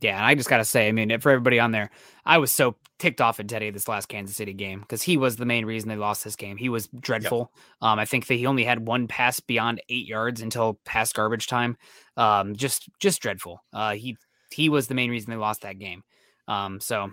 [0.00, 1.90] Yeah, and I just got to say, I mean, for everybody on there,
[2.26, 5.36] I was so ticked off at Teddy this last Kansas City game because he was
[5.36, 6.56] the main reason they lost this game.
[6.56, 7.52] He was dreadful.
[7.54, 7.88] Yep.
[7.88, 11.46] Um, I think that he only had one pass beyond eight yards until past garbage
[11.46, 11.76] time.
[12.16, 13.62] Um, just just dreadful.
[13.72, 14.16] Uh, he
[14.50, 16.02] he was the main reason they lost that game.
[16.48, 17.12] Um, so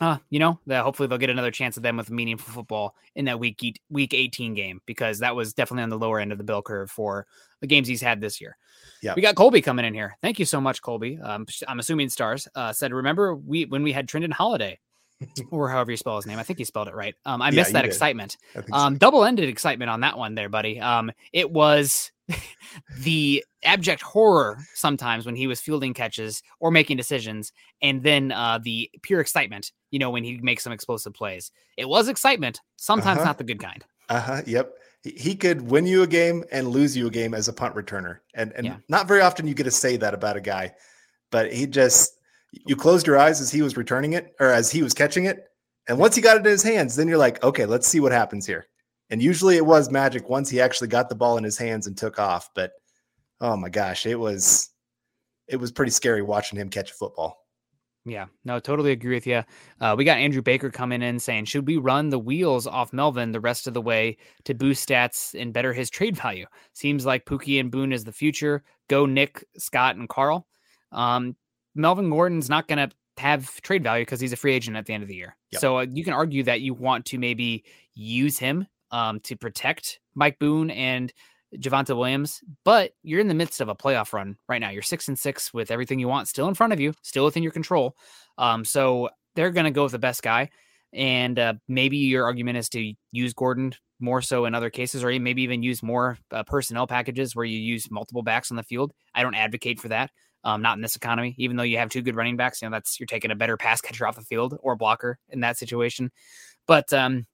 [0.00, 3.26] uh, you know, that hopefully they'll get another chance at them with meaningful football in
[3.26, 6.44] that week week 18 game because that was definitely on the lower end of the
[6.44, 7.26] bill curve for
[7.60, 8.56] the games he's had this year.
[9.02, 9.14] Yeah.
[9.14, 10.16] We got Colby coming in here.
[10.22, 11.18] Thank you so much, Colby.
[11.22, 14.78] Um, I'm assuming stars uh, said, remember we when we had Trindon Holliday
[15.50, 16.38] or however you spell his name.
[16.38, 17.14] I think he spelled it right.
[17.24, 17.90] Um, I Yeah, missed that did.
[17.92, 18.36] excitement.
[18.54, 18.62] So.
[18.72, 20.80] Um, double ended excitement on that one there, buddy.
[20.80, 22.10] Um, it was
[23.00, 28.58] the abject horror sometimes when he was fielding catches or making decisions, and then uh,
[28.62, 31.50] the pure excitement, you know, when he makes some explosive plays.
[31.76, 33.26] It was excitement, sometimes Uh-huh.
[33.26, 33.84] not the good kind.
[34.08, 34.42] Uh huh.
[34.46, 34.74] Yep.
[35.02, 38.20] He, could win you a game and lose you a game as a punt returner,
[38.34, 38.76] and and Yeah.
[38.88, 40.74] not very often you get to say that about a guy,
[41.30, 42.18] but he just
[42.66, 45.44] you closed your eyes as he was returning it or as he was catching it,
[45.88, 48.12] and once he got it in his hands, then you're like, okay, let's see what
[48.12, 48.66] happens here.
[49.10, 51.96] And usually it was magic once he actually got the ball in his hands and
[51.96, 52.50] took off.
[52.54, 52.72] But
[53.40, 54.70] oh my gosh, it was
[55.46, 57.44] it was pretty scary watching him catch a football.
[58.06, 59.42] Yeah, no, totally agree with you.
[59.80, 63.32] Uh, we got Andrew Baker coming in saying, should we run the wheels off Melvin
[63.32, 66.44] the rest of the way to boost stats and better his trade value?
[66.74, 68.62] Seems like Pookie and Boone is the future.
[68.88, 70.46] Go Nick, Scott, and Carl.
[70.92, 71.34] Um,
[71.74, 74.92] Melvin Gordon's not going to have trade value because he's a free agent at the
[74.92, 75.34] end of the year.
[75.52, 75.60] Yep.
[75.62, 77.64] So uh, you can argue that you want to maybe
[77.94, 81.12] use him um, to protect Mike Boone and
[81.56, 84.70] Javonte Williams, but you're in the midst of a playoff run right now.
[84.70, 87.42] You're six and six with everything you want still in front of you, still within
[87.42, 87.96] your control.
[88.38, 90.50] Um, so they're going to go with the best guy.
[90.92, 95.08] And uh, maybe your argument is to use Gordon more so in other cases, or
[95.18, 98.92] maybe even use more uh, personnel packages where you use multiple backs on the field.
[99.12, 100.12] I don't advocate for that.
[100.44, 101.34] Um, not in this economy.
[101.38, 103.56] Even though you have two good running backs, you know that's you're taking a better
[103.56, 106.12] pass catcher off the field or blocker in that situation.
[106.66, 107.24] But um,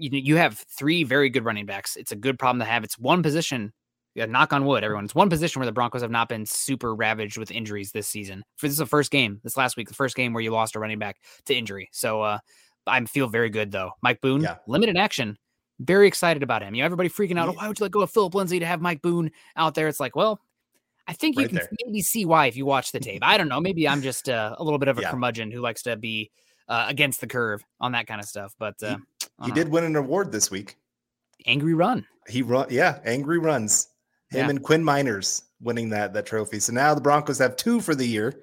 [0.00, 1.96] you you have three very good running backs.
[1.96, 2.84] It's a good problem to have.
[2.84, 3.72] It's one position.
[4.14, 5.04] Yeah, knock on wood, everyone.
[5.04, 8.42] It's one position where the Broncos have not been super ravaged with injuries this season.
[8.56, 10.74] For this is the first game, this last week, the first game where you lost
[10.74, 11.88] a running back to injury.
[11.92, 12.38] So uh,
[12.88, 13.92] I feel very good though.
[14.02, 14.56] Mike Boone, Yeah.
[14.66, 15.38] limited action.
[15.78, 16.74] Very excited about him.
[16.74, 17.46] You know, everybody freaking out.
[17.46, 17.52] Yeah.
[17.52, 19.86] "Oh, why would you let go of Phillip Lindsay to have Mike Boone out there?
[19.86, 20.40] It's like, well,
[21.06, 21.68] I think you Right can there.
[21.86, 23.22] maybe see why if you watch the tape.
[23.24, 23.60] I don't know.
[23.60, 25.10] Maybe I'm just uh, a little bit of a Yeah.
[25.10, 26.30] curmudgeon who likes to be
[26.68, 28.54] uh, against the curve on that kind of stuff.
[28.58, 28.98] But uh,
[29.42, 30.76] He don't did win an award this week.
[31.46, 32.06] angry run.
[32.28, 33.88] He run, yeah, angry runs.
[34.30, 34.50] Him Yeah.
[34.50, 36.60] and Quinn Meinerz winning that that trophy.
[36.60, 38.40] So now the Broncos have two for the year.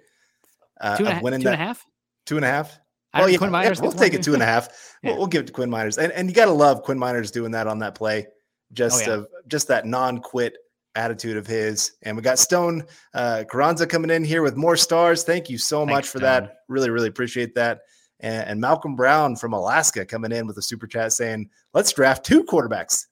[0.82, 1.86] Uh, Two and a winning Two and that a half.
[2.26, 2.78] two and a half.
[3.14, 4.70] I Oh yeah, Quinn yeah, Miners we'll take it two and a half.
[5.04, 5.12] Yeah.
[5.12, 7.52] We'll, we'll give it to Quinn Meinerz, and and you gotta love Quinn Meinerz doing
[7.52, 8.26] that on that play.
[8.74, 9.18] Just Oh, yeah.
[9.20, 10.58] of just that non-quit
[10.96, 11.92] attitude of his.
[12.02, 12.84] And we got Stone
[13.14, 15.24] uh, Carranza coming in here with more stars.
[15.24, 16.22] Thank you so Thanks, much for Stone.
[16.46, 16.56] that.
[16.68, 17.82] Really, really appreciate that.
[18.20, 22.26] And, and Malcolm Brown from Alaska coming in with a super chat saying, "Let's draft
[22.26, 23.06] two quarterbacks."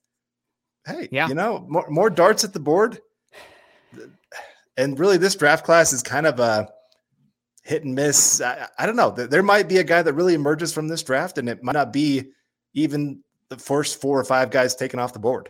[0.86, 1.28] Hey, Yeah.
[1.28, 3.00] you know, more more darts at the board.
[4.76, 6.68] And really, this draft class is kind of a
[7.62, 8.40] hit and miss.
[8.40, 9.10] I, I don't know.
[9.10, 11.72] There, there might be a guy that really emerges from this draft, and it might
[11.72, 12.30] not be
[12.74, 15.48] even the first four or five guys taken off the board.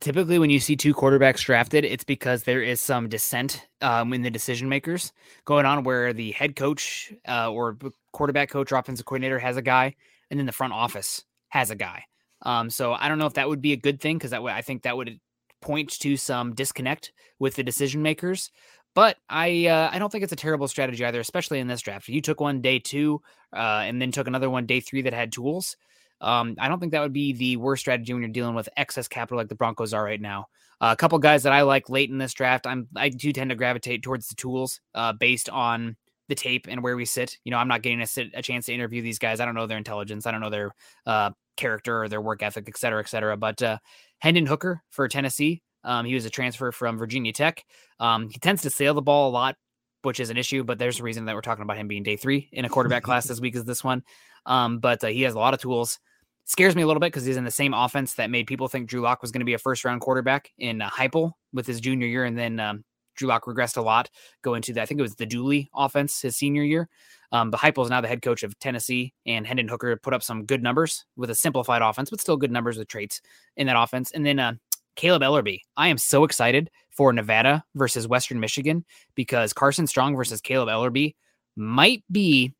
[0.00, 4.22] Typically, when you see two quarterbacks drafted, it's because there is some dissent um, in
[4.22, 5.12] the decision makers
[5.44, 7.78] going on, where the head coach uh, or
[8.12, 9.94] quarterback coach or offensive coordinator has a guy,
[10.30, 12.04] and then the front office has a guy.
[12.42, 14.62] Um, so I don't know if that would be a good thing because that I
[14.62, 15.18] think that would
[15.62, 18.50] point to some disconnect with the decision makers.
[18.94, 22.08] But I uh, I don't think it's a terrible strategy either, especially in this draft.
[22.08, 25.32] You took one day two, uh, and then took another one day three that had
[25.32, 25.76] tools.
[26.24, 29.06] Um, I don't think that would be the worst strategy when you're dealing with excess
[29.06, 30.46] capital like the Broncos are right now.
[30.80, 33.50] Uh, a couple guys that I like late in this draft, I'm I do tend
[33.50, 35.96] to gravitate towards the tools uh, based on
[36.28, 37.38] the tape and where we sit.
[37.44, 39.40] You know, I'm not getting a, sit, a chance to interview these guys.
[39.40, 40.26] I don't know their intelligence.
[40.26, 40.74] I don't know their
[41.06, 43.36] uh, character or their work ethic, et cetera, et cetera.
[43.36, 43.78] But uh,
[44.18, 47.64] Hendon Hooker for Tennessee, um, he was a transfer from Virginia Tech.
[48.00, 49.56] Um, he tends to sail the ball a lot,
[50.02, 50.64] which is an issue.
[50.64, 53.02] But there's a reason that we're talking about him being day three in a quarterback
[53.02, 54.02] class this week as this one.
[54.46, 55.98] Um, but uh, he has a lot of tools.
[56.46, 58.88] Scares me a little bit because he's in the same offense that made people think
[58.88, 61.80] Drew Lock was going to be a first round quarterback in uh, Heupel with his
[61.80, 64.10] junior year, and then um, Drew Lock regressed a lot
[64.42, 66.88] going to the I think it was the Dooley offense his senior year.
[67.32, 70.22] Um, but Heupel is now the head coach of Tennessee, and Hendon Hooker put up
[70.22, 73.20] some good numbers with a simplified offense, but still good numbers with traits
[73.56, 74.12] in that offense.
[74.12, 74.54] And then uh,
[74.96, 80.40] Caleb Eleby, I am so excited for Nevada versus Western Michigan because Carson Strong versus
[80.40, 81.14] Caleb Eleby
[81.56, 82.52] might be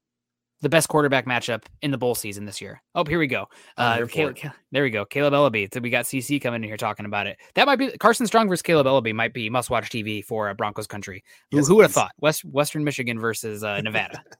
[0.65, 2.83] the best quarterback matchup in the bowl season this year.
[2.95, 3.47] Oh, here we go.
[3.77, 4.39] Uh, Caleb,
[4.73, 5.05] there we go.
[5.05, 5.73] Caleb Eleby.
[5.73, 7.39] So we got CC coming in here talking about it.
[7.55, 10.55] That might be Carson Strong versus Caleb Eleby might be must watch TV for uh,
[10.55, 11.23] Broncos country.
[11.51, 12.13] Who, Yes, who would have thought?
[12.19, 14.23] West Western Michigan versus uh, Nevada.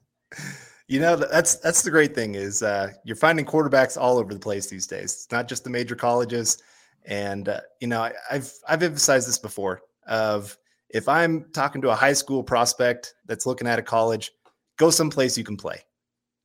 [0.87, 4.39] You know, that's that's the great thing is uh, you're finding quarterbacks all over the
[4.39, 5.15] place these days.
[5.15, 6.63] It's not just the major colleges,
[7.07, 9.81] and uh, you know, I, I've I've emphasized this before.
[10.07, 10.59] Of
[10.91, 14.31] if I'm talking to a high school prospect that's looking at a college,
[14.77, 15.81] go someplace you can play.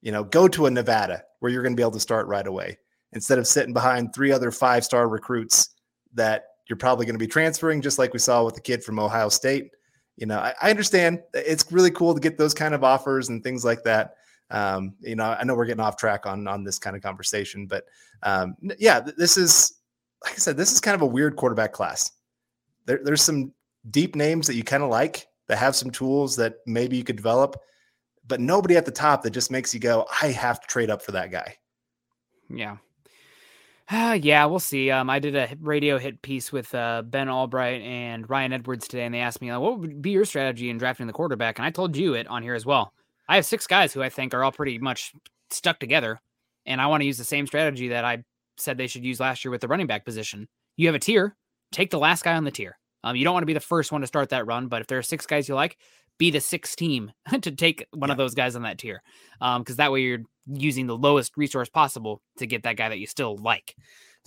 [0.02, 2.48] You know, go to a Nevada where you're going to be able to start right
[2.48, 2.78] away
[3.14, 5.76] instead of sitting behind three other five star recruits
[6.14, 9.00] that you're probably going to be transferring, just like we saw with the kid from
[9.00, 9.72] Ohio State.
[10.18, 13.44] You know, I, I understand it's really cool to get those kind of offers and
[13.44, 14.16] things like that.
[14.52, 17.68] Um, you know, I know we're getting off track on on this kind of conversation,
[17.68, 17.86] but
[18.24, 19.80] um, yeah, this is
[20.24, 22.12] like I said, this is kind of a weird quarterback class.
[22.86, 23.54] There, there's some
[23.90, 27.16] deep names that you kind of like that have some tools that maybe you could
[27.16, 27.62] develop,
[28.30, 31.02] but nobody at the top that just makes you go, I have to trade up
[31.02, 31.58] for that guy.
[32.50, 32.78] Yeah.
[33.92, 34.92] Uh, yeah, we'll see.
[34.92, 39.04] Um, I did a radio hit piece with uh, Ben Albright and Ryan Edwards today,
[39.04, 41.66] and they asked me, like, "What would be your strategy in drafting the quarterback?" And
[41.66, 42.94] I told you it on here as well.
[43.28, 45.14] I have six guys who I think are all pretty much
[45.50, 46.22] stuck together,
[46.68, 48.24] and I want to use the same strategy that I
[48.58, 50.48] said they should use last year with the running back position.
[50.78, 51.36] You have a tier,
[51.72, 52.78] take the last guy on the tier.
[53.04, 54.88] Um, you don't want to be the first one to start that run, but if
[54.88, 55.78] there are six guys you like,
[56.20, 58.14] be the sixth team to take one yeah.
[58.14, 59.02] of those guys on that tier.
[59.42, 63.00] Um, because that way you're using the lowest resource possible to get that guy that
[63.00, 63.76] you still like.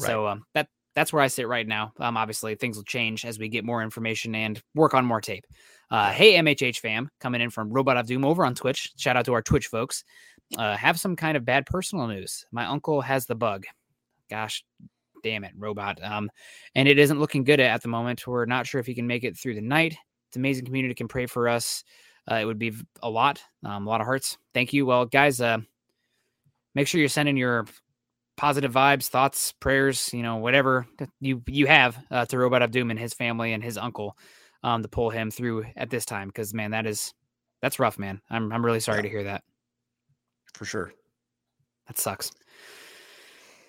[0.00, 0.08] Right.
[0.08, 1.92] So um, that that's where I sit right now.
[2.00, 5.46] Um, obviously things will change as we get more information and work on more tape.
[5.90, 8.92] Uh, hey MHH fam, coming in from Robot of Doom over on Twitch.
[8.96, 10.04] Shout out to our Twitch folks.
[10.58, 12.44] Uh, have some kind of bad personal news.
[12.50, 13.64] My uncle has the bug.
[14.28, 14.64] Gosh,
[15.22, 16.02] damn it, robot.
[16.02, 16.30] Um,
[16.74, 18.26] and it isn't looking good at the moment.
[18.26, 19.96] We're not sure if he can make it through the night.
[20.32, 21.84] It's amazing community can pray for us.
[22.30, 24.38] Uh, it would be a lot, um, a lot of hearts.
[24.54, 24.86] Thank you.
[24.86, 25.58] Well, guys, uh,
[26.74, 27.66] make sure you're sending your
[28.38, 30.86] positive vibes, thoughts, prayers, you know, whatever
[31.20, 34.16] you you have uh, to Robot of Doom and his family and his uncle
[34.62, 36.28] um, to pull him through at this time.
[36.28, 37.12] Because man, that is
[37.60, 38.22] that's rough, man.
[38.30, 39.02] I'm I'm really sorry yeah.
[39.02, 39.44] to hear that.
[40.54, 40.94] For sure.
[41.88, 42.32] That sucks.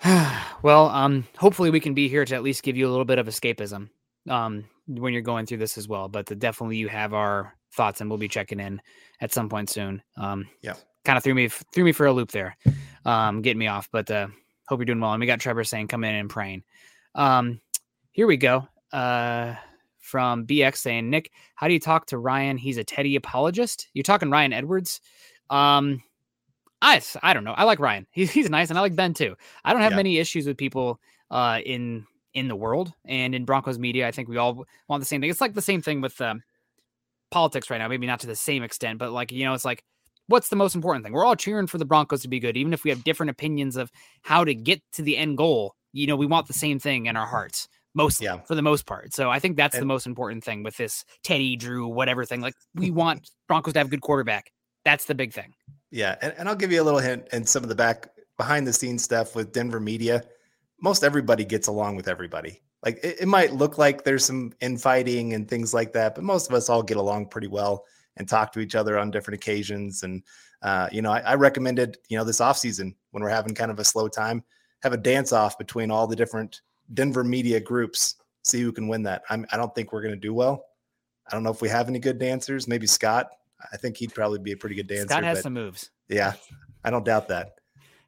[0.62, 3.20] well, um, hopefully we can be here to at least give you a little bit
[3.20, 3.90] of escapism
[4.30, 6.08] um, when you're going through this as well.
[6.08, 8.82] But the, definitely you have our thoughts, and we'll be checking in
[9.22, 10.02] at some point soon.
[10.18, 12.58] Um, yeah, kind of threw me threw me for a loop there,
[13.06, 13.90] um, getting me off.
[13.92, 14.28] But uh,
[14.68, 15.14] hope you're doing well.
[15.14, 16.64] And we got Trevor saying come in and praying.
[17.16, 17.62] Um,
[18.12, 18.68] here we go.
[18.92, 19.56] Uh,
[20.00, 22.58] from BX saying, Nick, how do you talk to Ryan?
[22.58, 23.88] He's a Teddy apologist.
[23.94, 25.02] You're talking Ryan Edwards.
[25.50, 26.04] Um,
[26.82, 27.54] I I don't know.
[27.54, 28.06] I like Ryan.
[28.12, 29.36] He's he's nice, and I like Ben too.
[29.64, 29.98] I don't have yeah.
[29.98, 31.00] many issues with people
[31.32, 34.08] uh, in in the world and in Broncos media.
[34.08, 35.30] I think we all want the same thing.
[35.30, 36.44] It's like the same thing with um,
[37.32, 37.88] politics right now.
[37.88, 39.84] Maybe not to the same extent, but like you know, it's like
[40.28, 41.14] what's the most important thing?
[41.14, 43.76] We're all cheering for the Broncos to be good, even if we have different opinions
[43.76, 43.92] of
[44.22, 45.76] how to get to the end goal.
[45.92, 48.40] You know, we want the same thing in our hearts mostly yeah.
[48.42, 49.14] for the most part.
[49.14, 52.42] So I think that's and, the most important thing with this Teddy Drew whatever thing.
[52.42, 54.52] Like we want Broncos to have a good quarterback.
[54.86, 55.54] That's the big thing.
[55.92, 58.68] Yeah, and, and I'll give you a little hint and some of the back behind
[58.68, 60.24] the scenes stuff with Denver media.
[60.84, 62.62] Most everybody gets along with everybody.
[62.84, 66.50] Like it, it might look like there's some infighting and things like that, but most
[66.50, 67.86] of us all get along pretty well
[68.18, 70.04] and talk to each other on different occasions.
[70.04, 70.22] And
[70.62, 73.72] uh, you know, I, I recommended you know this off season when we're having kind
[73.72, 74.44] of a slow time,
[74.82, 76.62] have a dance off between all the different
[76.94, 79.24] Denver media groups, see who can win that.
[79.30, 80.66] I'm, I don't think we're going to do well.
[81.28, 82.68] I don't know if we have any good dancers.
[82.68, 83.30] Maybe Scott.
[83.72, 85.08] I think he'd probably be a pretty good dancer.
[85.08, 85.90] Scott has some moves.
[86.10, 86.34] Yeah,
[86.84, 87.54] I don't doubt that.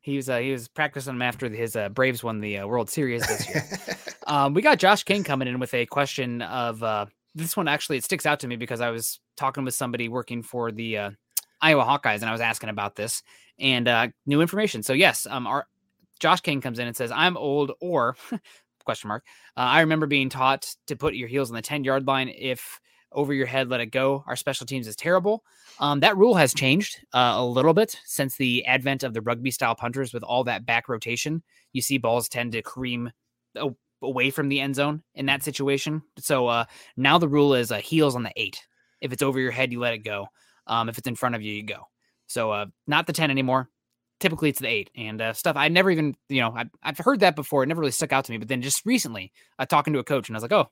[0.06, 2.92] He was uh, he was practicing them after his uh, Braves won the uh, World
[2.92, 3.68] Series this year.
[4.28, 7.68] um, we got Josh King coming in with a question of uh, this one.
[7.68, 10.98] Actually, it sticks out to me because I was talking with somebody working for the
[11.00, 11.12] uh,
[11.60, 13.24] Iowa Hawkeyes, and I was asking about this
[13.58, 14.84] and uh, new information.
[14.84, 15.66] So yes, um, our
[16.20, 18.16] Josh King comes in and says, "I'm old," or
[18.86, 19.24] question mark.
[19.58, 22.80] I remember being taught to put your heels on the ten yard line if
[23.16, 24.24] over your head, let it go.
[24.28, 25.44] Our special teams is terrible.
[25.80, 29.52] Um, that rule has changed uh, a little bit since the advent of the rugby
[29.52, 31.42] style punters with all that back rotation.
[31.74, 33.12] You see balls tend to cream
[34.02, 36.04] away from the end zone in that situation.
[36.20, 36.66] So uh,
[36.98, 38.62] now the rule is uh, heels on the eight.
[39.02, 40.28] If it's over your head, you let it go.
[40.68, 41.88] Um, if it's in front of you, you go.
[42.28, 43.70] So uh, not the 10 anymore.
[44.20, 45.58] Typically, it's the eight and uh, stuff.
[45.58, 47.64] I never even, you know, I, I've heard that before.
[47.64, 48.38] It never really stuck out to me.
[48.38, 50.70] But then just recently, I talking to a coach and I was like, oh,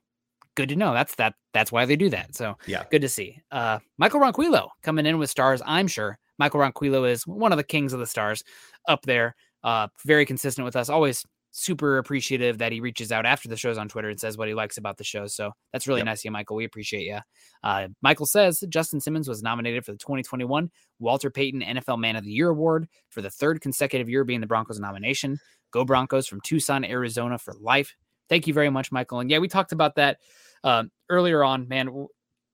[0.56, 0.94] good to know.
[0.94, 1.36] That's that.
[1.54, 2.36] That's why they do that.
[2.36, 3.42] So yeah, good to see.
[3.52, 5.62] Uh, Michael Ronquillo coming in with stars.
[5.66, 8.44] I'm sure Michael Ronquillo is one of the kings of the stars
[8.88, 9.36] up there.
[9.64, 10.90] Uh, very consistent with us.
[10.90, 14.48] Always super appreciative that he reaches out after the shows on Twitter and says what
[14.48, 15.28] he likes about the show.
[15.28, 16.08] So that's really yep.
[16.08, 16.56] nice of you, Michael.
[16.56, 17.20] We appreciate you.
[17.64, 20.70] Uh, Michael says Justin Simmons was nominated for the 2021
[21.00, 24.48] Walter Payton NFL Man of the Year award for the third consecutive year being the
[24.48, 25.38] Broncos nomination.
[25.72, 27.96] Go Broncos from Tucson, Arizona for life.
[28.30, 29.20] Thank you very much, Michael.
[29.20, 30.18] And yeah, we talked about that
[30.64, 32.08] uh, earlier on, man,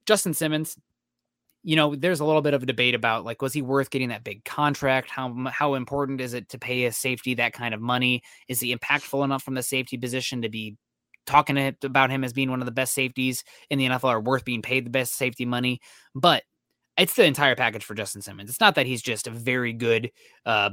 [0.06, 0.78] Justin Simmons,
[1.64, 4.10] you know, there's a little bit of a debate about like, was he worth getting
[4.10, 5.10] that big contract?
[5.10, 8.22] How how important is it to pay a safety that kind of money?
[8.48, 10.78] Is he impactful enough from the safety position to be
[11.26, 14.46] talking about him as being one of the best safeties in the NFL or worth
[14.46, 15.80] being paid the best safety money?
[16.16, 16.44] But
[16.98, 18.50] it's the entire package for Justin Simmons.
[18.50, 20.12] It's not that he's just a very good
[20.46, 20.72] uh,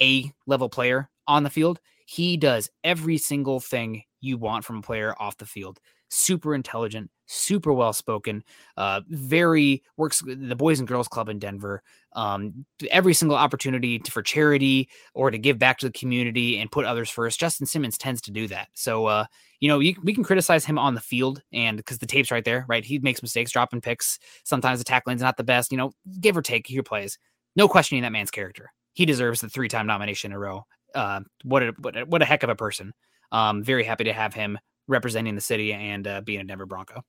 [0.00, 1.78] A level player on the field.
[2.06, 5.78] He does every single thing you want from a player off the field.
[6.08, 8.44] Super intelligent, super well spoken,
[8.76, 11.82] uh, very works the Boys and Girls Club in Denver.
[12.12, 16.70] Um, every single opportunity to, for charity or to give back to the community and
[16.70, 17.38] put others first.
[17.40, 18.68] Justin Simmons tends to do that.
[18.74, 19.26] So, uh,
[19.60, 22.44] you know, you, we can criticize him on the field and because the tape's right
[22.44, 22.84] there, right?
[22.84, 24.18] He makes mistakes, dropping picks.
[24.44, 27.18] Sometimes the tackling's not the best, you know, give or take, he plays.
[27.56, 28.70] No questioning that man's character.
[28.94, 30.64] He deserves the three time nomination in a row.
[30.94, 32.92] Uh, what a, what a, what a heck of a person.
[33.32, 34.58] Um, very happy to have him
[34.88, 37.04] representing the city and uh, being a Denver Bronco.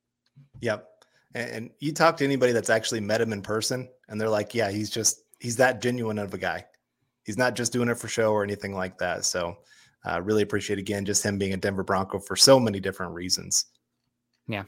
[0.61, 0.87] Yep.
[1.35, 4.55] And, and you talk to anybody that's actually met him in person, and they're like,
[4.55, 6.65] "Yeah, he's just he's that genuine of a guy.
[7.23, 9.57] He's not just doing it for show or anything like that." So,
[10.05, 13.65] uh, really appreciate again just him being a Denver Bronco for so many different reasons.
[14.47, 14.63] Yeah,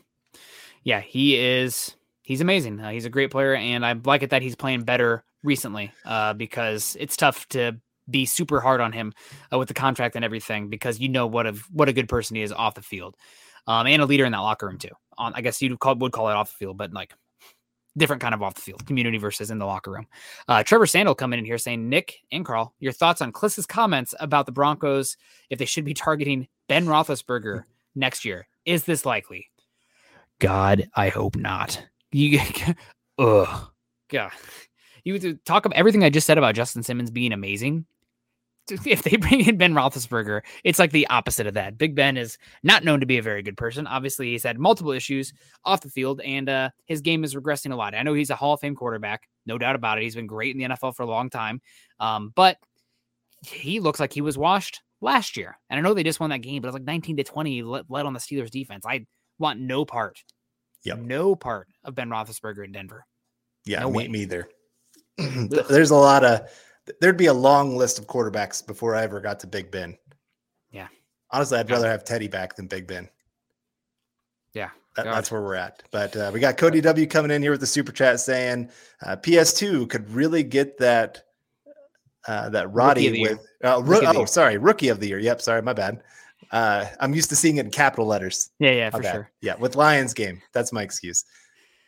[0.84, 1.95] yeah, he is.
[2.22, 2.80] He's amazing.
[2.80, 6.34] Uh, he's a great player, and I like it that he's playing better recently uh,
[6.34, 7.80] because it's tough to
[8.10, 9.14] be super hard on him
[9.53, 12.36] uh, with the contract and everything because you know what a what a good person
[12.36, 13.16] he is off the field,
[13.68, 14.89] um, and a leader in that locker room too.
[15.18, 17.14] On I guess you would call would call it off the field, but like
[17.97, 20.07] different kind of off the field community versus in the locker room.
[20.47, 24.16] Uh, Trevor Sandel coming in here saying, Nick and Carl, your thoughts on Kliss's comments
[24.20, 25.18] about the Broncos
[25.49, 28.47] if they should be targeting Ben Roethlisberger next year.
[28.66, 29.47] Is this likely?
[30.39, 31.84] God, I hope not.
[32.12, 32.39] You,
[33.20, 33.70] ugh,
[34.10, 34.32] God.
[35.03, 37.86] You talk about everything I just said about Justin Simmons being amazing
[38.86, 41.78] if they bring in Ben Roethlisberger, it's like the opposite of that.
[41.78, 43.88] Big Ben is not known to be a very good person.
[43.88, 45.34] Obviously, he's had multiple issues
[45.65, 47.95] off the field, and uh, his game is regressing a lot.
[47.95, 50.03] I know he's a Hall of Fame quarterback, no doubt about it.
[50.03, 51.61] He's been great in the NFL for a long time,
[51.99, 52.57] um, but
[53.45, 55.57] he looks like he was washed last year.
[55.70, 57.63] And I know they just won that game, but it was like 19 to 20
[57.63, 58.86] led on the Steelers defense.
[58.86, 59.05] I
[59.38, 60.24] want no part,
[60.84, 60.99] yep.
[60.99, 63.05] no part of Ben Roethlisberger in Denver.
[63.65, 64.49] Yeah, no me, me either.
[65.17, 66.49] There's a lot of
[67.02, 69.98] there'd be a long list of quarterbacks before I ever got to Big Ben.
[70.72, 70.88] Yeah.
[71.32, 73.10] Honestly, I'd rather have Teddy back than Big Ben.
[74.54, 74.70] Yeah.
[74.96, 75.84] That, that's where we're at.
[75.92, 78.70] But uh, we got Cody W coming in here with the super chat saying
[79.06, 81.24] uh, PS2 could really get that
[82.28, 85.20] uh, that Roddy with uh, ro- oh sorry rookie of the year.
[85.20, 86.04] Yep, sorry, my bad.
[86.52, 88.52] Uh, I'm used to seeing it in capital letters.
[88.60, 89.32] Yeah, yeah, for sure.
[89.42, 90.42] Yeah, with Lions game.
[90.52, 91.24] That's my excuse.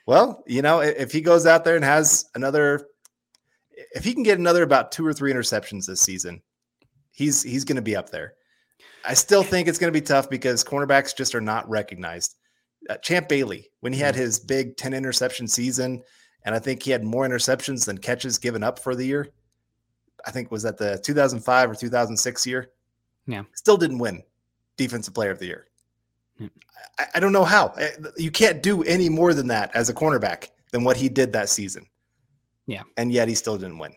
[0.06, 2.88] Well, you know, if he goes out there and has another
[3.94, 6.42] if he can get another about two or three interceptions this season,
[7.12, 8.34] he's he's going to be up there.
[9.06, 12.36] I still think it's going to be tough because cornerbacks just are not recognized.
[12.90, 14.24] Uh, Champ Bailey, when he had mm-hmm.
[14.24, 16.02] his big 10 interception season,
[16.46, 19.30] and I think he had more interceptions than catches given up for the year.
[20.26, 22.72] I think was that the 2005 or 2006 year.
[23.28, 23.44] Yeah.
[23.54, 24.24] Still didn't win
[24.78, 25.68] defensive player of the year.
[26.38, 26.48] Hmm.
[27.00, 27.74] I, I don't know how.
[28.18, 31.50] You can't do any more than that as a cornerback than what he did that
[31.50, 31.86] season.
[32.68, 32.84] Yeah.
[32.98, 33.94] And yet he still didn't win.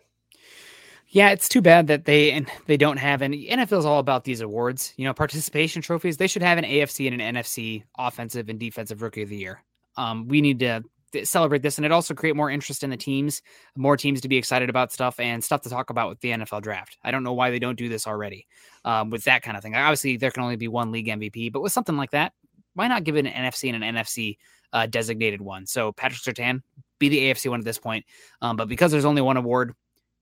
[1.08, 4.24] Yeah, it's too bad that they and they don't have any NFL is all about
[4.24, 6.16] these awards, you know, participation trophies.
[6.16, 9.62] They should have an AFC and an NFC offensive and defensive rookie of the year.
[9.96, 10.82] Um, we need to
[11.22, 13.42] celebrate this and it also create more interest in the teams,
[13.76, 16.62] more teams to be excited about stuff and stuff to talk about with the NFL
[16.62, 16.98] draft.
[17.04, 18.48] I don't know why they don't do this already
[18.84, 19.76] um, with that kind of thing.
[19.76, 22.32] Obviously, there can only be one league MVP, but with something like that,
[22.74, 24.36] why not give it an NFC and an NFC
[24.72, 25.66] uh, designated one?
[25.66, 26.62] So Patrick Surtain,
[27.08, 28.04] be the AFC one at this point.
[28.40, 29.74] Um, but because there's only one award,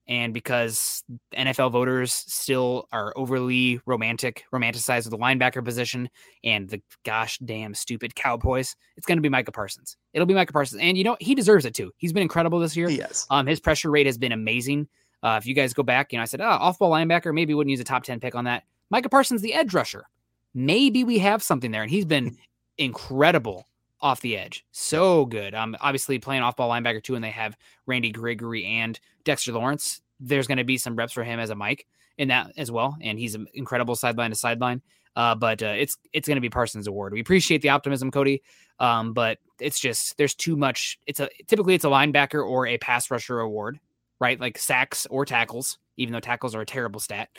[0.09, 1.05] and because
[1.35, 6.11] NFL voters still are overly romantic, romanticized with the linebacker position
[6.43, 9.97] and the gosh damn stupid Cowboys, it's going to be Micah Parsons.
[10.13, 11.93] It'll be Micah Parsons, and you know he deserves it too.
[11.99, 12.89] He's been incredible this year.
[12.89, 13.27] Yes.
[13.31, 14.89] Um, his pressure rate has been amazing.
[15.23, 17.71] Uh, if you guys go back, you know I said, oh, off-ball linebacker, maybe wouldn't
[17.71, 18.65] use a top ten pick on that.
[18.91, 20.05] Micah Parsons, the edge rusher,
[20.53, 22.37] maybe we have something there, and he's been
[22.79, 23.69] incredible
[24.03, 24.67] off the edge.
[24.73, 25.55] So good.
[25.55, 30.03] Um, obviously playing off ball linebacker too, and they have Randy Gregory and Dexter Lawrence.
[30.19, 31.87] There's going to be some reps for him as a Mike
[32.19, 34.83] in that as well, and he's an incredible sideline to sideline.
[35.15, 37.13] Uh, but uh, it's it's going to be Parsons Award.
[37.13, 38.43] We appreciate the optimism, Cody.
[38.79, 40.99] Um, but it's just there's too much.
[41.07, 43.79] It's a typically it's a linebacker or a pass rusher award,
[44.21, 44.41] right?
[44.41, 47.29] Like sacks or tackles, even though tackles are a terrible stat.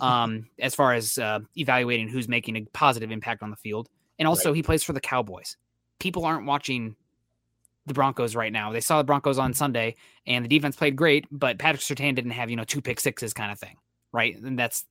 [0.00, 3.88] Um, as far as uh, evaluating who's making a positive impact on the field,
[4.18, 4.56] and also right.
[4.56, 5.56] he plays for the Cowboys
[5.98, 6.96] people aren't watching
[7.86, 8.72] the Broncos right now.
[8.72, 12.32] They saw the Broncos on Sunday and the defense played great, but Patrick Surtain didn't
[12.32, 13.76] have, you know, two pick sixes kind of thing.
[14.12, 14.36] Right.
[14.40, 14.84] And that's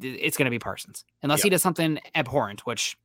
[0.00, 1.44] it's going to be Parsons unless yep.
[1.44, 2.96] he does something abhorrent, which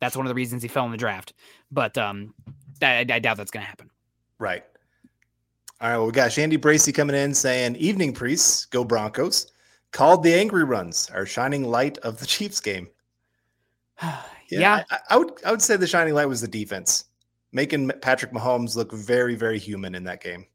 [0.00, 1.32] that's one of the reasons he fell in the draft.
[1.70, 2.34] But um,
[2.82, 3.90] I, I doubt that's going to happen.
[4.38, 4.64] Right.
[5.80, 5.96] All right.
[5.96, 9.52] Well, we got Shandy Bracy coming in saying, Evening priests, go Broncos.
[9.92, 12.88] Called the angry runs, our shining light of the Chiefs game.
[14.50, 14.84] Yeah, yeah.
[14.90, 17.04] I, I, would I would say the shining light was the defense.
[17.52, 20.46] making Patrick Mahomes look very, very human in that game.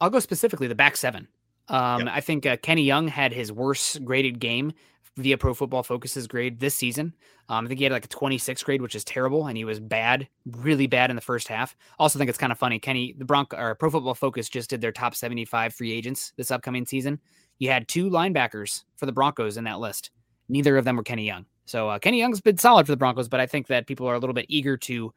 [0.00, 1.28] I'll go specifically the back seven.
[1.68, 2.10] Um, yep.
[2.12, 4.72] I think uh, Kenny Young had his worst graded game
[5.16, 7.14] via Pro Football Focus's grade this season.
[7.48, 9.80] Um, I think he had like a 26 grade, which is terrible, and he was
[9.80, 11.74] bad, really bad in the first half.
[11.98, 12.78] Also, think it's kind of funny.
[12.78, 16.50] Kenny, the Bronco or Pro Football Focus just did their top 75 free agents this
[16.50, 17.18] upcoming season.
[17.58, 20.10] You had two linebackers for the Broncos in that list.
[20.48, 21.46] Neither of them were Kenny Young.
[21.66, 24.14] So uh, Kenny Young's been solid for the Broncos, but I think that people are
[24.14, 25.12] a little bit eager to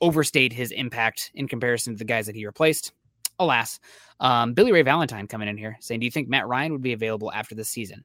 [0.00, 2.92] overstate his impact in comparison to the guys that he replaced.
[3.38, 3.78] Alas,
[4.20, 6.92] um, Billy Ray Valentine coming in here saying, "Do you think Matt Ryan would be
[6.92, 8.04] available after this season?"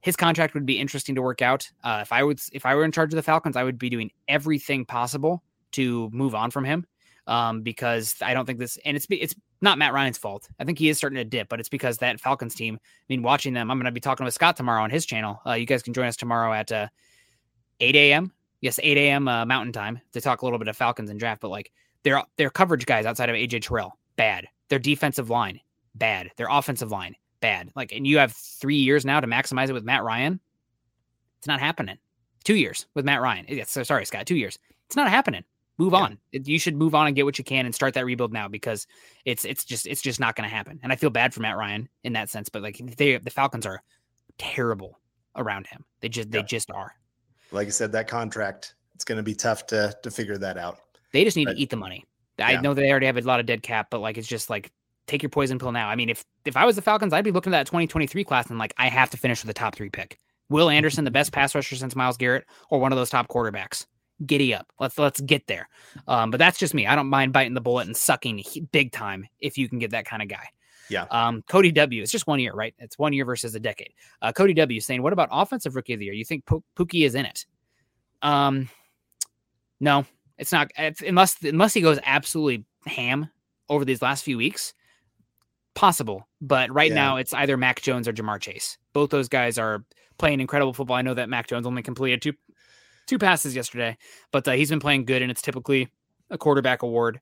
[0.00, 1.68] His contract would be interesting to work out.
[1.82, 3.90] Uh, if I would, if I were in charge of the Falcons, I would be
[3.90, 5.42] doing everything possible
[5.72, 6.86] to move on from him
[7.26, 10.48] um, because I don't think this, and it's it's not Matt Ryan's fault.
[10.58, 12.78] I think he is starting to dip, but it's because that Falcons team.
[12.82, 15.40] I mean, watching them, I'm going to be talking with Scott tomorrow on his channel.
[15.46, 16.88] Uh, you guys can join us tomorrow at uh,
[17.80, 18.32] 8 a.m.
[18.60, 19.28] Yes, 8 a.m.
[19.28, 21.40] Uh, Mountain Time to talk a little bit of Falcons and draft.
[21.40, 21.72] But like
[22.04, 24.46] their their coverage guys outside of AJ Terrell, bad.
[24.68, 25.60] Their defensive line,
[25.94, 26.30] bad.
[26.36, 27.70] Their offensive line, bad.
[27.76, 30.40] Like, and you have three years now to maximize it with Matt Ryan.
[31.38, 31.98] It's not happening.
[32.44, 33.46] Two years with Matt Ryan.
[33.48, 34.26] Yes, sorry, Scott.
[34.26, 34.58] Two years.
[34.86, 35.44] It's not happening
[35.78, 36.00] move yeah.
[36.00, 36.18] on.
[36.32, 38.86] You should move on and get what you can and start that rebuild now because
[39.24, 40.80] it's it's just it's just not going to happen.
[40.82, 43.66] And I feel bad for Matt Ryan in that sense, but like they the Falcons
[43.66, 43.82] are
[44.38, 44.98] terrible
[45.36, 45.84] around him.
[46.00, 46.40] They just yeah.
[46.40, 46.92] they just are.
[47.52, 50.78] Like I said, that contract it's going to be tough to to figure that out.
[51.12, 52.04] They just need but, to eat the money.
[52.38, 52.60] I yeah.
[52.60, 54.72] know they already have a lot of dead cap, but like it's just like
[55.06, 55.88] take your poison pill now.
[55.88, 58.48] I mean, if if I was the Falcons, I'd be looking at that 2023 class
[58.50, 60.18] and like I have to finish with the top three pick.
[60.48, 63.86] Will Anderson, the best pass rusher since Myles Garrett, or one of those top quarterbacks
[64.24, 64.72] giddy up.
[64.78, 65.68] Let's let's get there.
[66.08, 66.86] Um, but that's just me.
[66.86, 70.06] I don't mind biting the bullet and sucking big time if you can get that
[70.06, 70.48] kind of guy.
[70.88, 71.06] Yeah.
[71.10, 72.02] Um, Cody W.
[72.02, 72.74] It's just one year, right?
[72.78, 73.92] It's one year versus a decade.
[74.22, 74.80] Uh, Cody W.
[74.80, 76.14] saying, "What about offensive rookie of the year?
[76.14, 77.46] You think P- Pookie is in it?"
[78.22, 78.68] Um,
[79.80, 80.06] no,
[80.38, 80.70] it's not.
[80.78, 83.28] It's, unless unless he goes absolutely ham
[83.68, 84.74] over these last few weeks,
[85.74, 86.28] possible.
[86.40, 86.94] But right yeah.
[86.94, 88.78] now, it's either Mac Jones or Ja'Marr Chase.
[88.92, 89.84] Both those guys are
[90.18, 90.96] playing incredible football.
[90.96, 92.32] I know that Mac Jones only completed two
[93.06, 93.96] two passes yesterday,
[94.32, 95.88] but uh, he's been playing good, and it's typically
[96.30, 97.20] a quarterback award.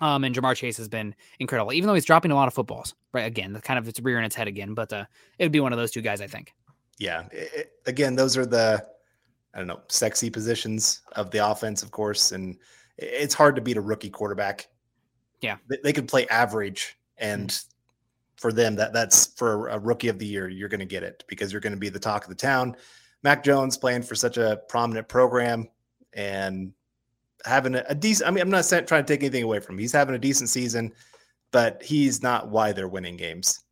[0.00, 2.94] Um, and Ja'Marr Chase has been incredible, even though he's dropping a lot of footballs.
[3.12, 5.04] Right, again, the kind of it's rearing its head again, but uh,
[5.38, 6.52] it would be one of those two guys, I think.
[6.98, 8.84] Yeah, it, again, those are the
[9.54, 12.56] I don't know sexy positions of the offense, of course, and
[12.98, 14.68] it's hard to beat a rookie quarterback.
[15.40, 17.68] Yeah, they, they could play average, and mm-hmm.
[18.36, 21.22] for them, that that's for a rookie of the year, you're going to get it
[21.28, 22.76] because you're going to be the talk of the town.
[23.22, 25.68] Mac Jones playing for such a prominent program
[26.12, 26.72] and
[27.44, 28.28] having a, a decent.
[28.28, 29.80] I mean, I'm not trying to take anything away from him.
[29.80, 30.92] He's having a decent season,
[31.50, 33.64] but he's not why they're winning games.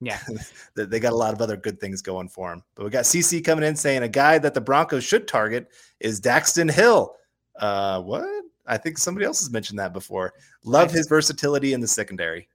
[0.00, 0.20] Yeah,
[0.74, 2.62] they got a lot of other good things going for him.
[2.74, 5.68] But we got CC coming in saying a guy that the Broncos should target
[6.00, 7.14] is Daxton Hill.
[7.56, 8.26] Uh, what?
[8.66, 10.34] I think somebody else has mentioned that before.
[10.62, 12.48] Love his versatility in the secondary.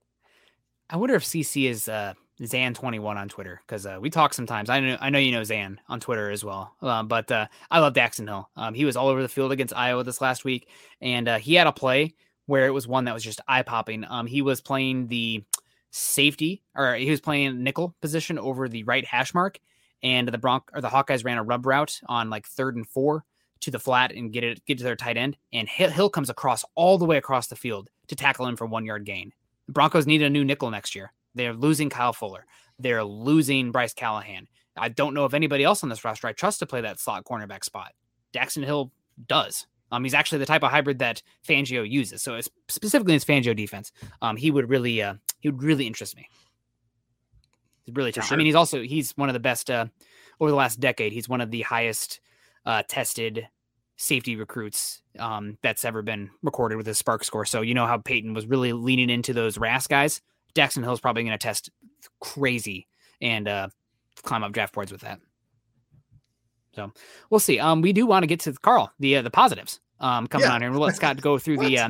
[0.89, 4.69] I wonder if CC is uh, Zan21 on Twitter because uh, we talk sometimes.
[4.69, 6.75] I know I know you know Zan on Twitter as well.
[6.81, 8.49] Uh, but uh, I love Daxton Hill.
[8.55, 10.69] Um, he was all over the field against Iowa this last week,
[11.01, 12.15] and uh, he had a play
[12.45, 14.05] where it was one that was just eye popping.
[14.09, 15.43] Um, he was playing the
[15.91, 19.59] safety, or he was playing nickel position over the right hash mark,
[20.01, 23.25] and the Bronc or the Hawkeyes ran a rub route on like third and four
[23.61, 26.65] to the flat and get it get to their tight end, and Hill comes across
[26.75, 29.31] all the way across the field to tackle him for one yard gain.
[29.67, 31.13] The Broncos need a new nickel next year.
[31.35, 32.45] They're losing Kyle Fuller.
[32.79, 34.47] They're losing Bryce Callahan.
[34.75, 37.25] I don't know if anybody else on this roster I trust to play that slot
[37.25, 37.93] cornerback spot.
[38.33, 38.91] Daxton Hill
[39.27, 39.67] does.
[39.91, 42.23] Um, he's actually the type of hybrid that Fangio uses.
[42.23, 43.91] So specifically in his Fangio defense,
[44.23, 46.27] um, he would really, uh, he would really interest me.
[47.83, 48.25] He's really tough.
[48.25, 48.35] Sure.
[48.35, 49.85] I mean, he's also he's one of the best uh,
[50.39, 51.13] over the last decade.
[51.13, 52.21] He's one of the highest
[52.65, 53.47] uh, tested
[53.97, 57.45] safety recruits um, that's ever been recorded with his SPARQ score.
[57.45, 60.21] So you know how Peyton was really leaning into those RAS guys.
[60.55, 61.69] Daxton Hill's probably going to test
[62.19, 62.87] crazy
[63.21, 63.69] and uh,
[64.21, 65.19] climb up draft boards with that.
[66.75, 66.91] So
[67.29, 67.59] we'll see.
[67.59, 70.53] Um, we do want to get to Carl the uh, the positives um coming yeah.
[70.53, 71.89] on here, and we'll let Scott go through the uh,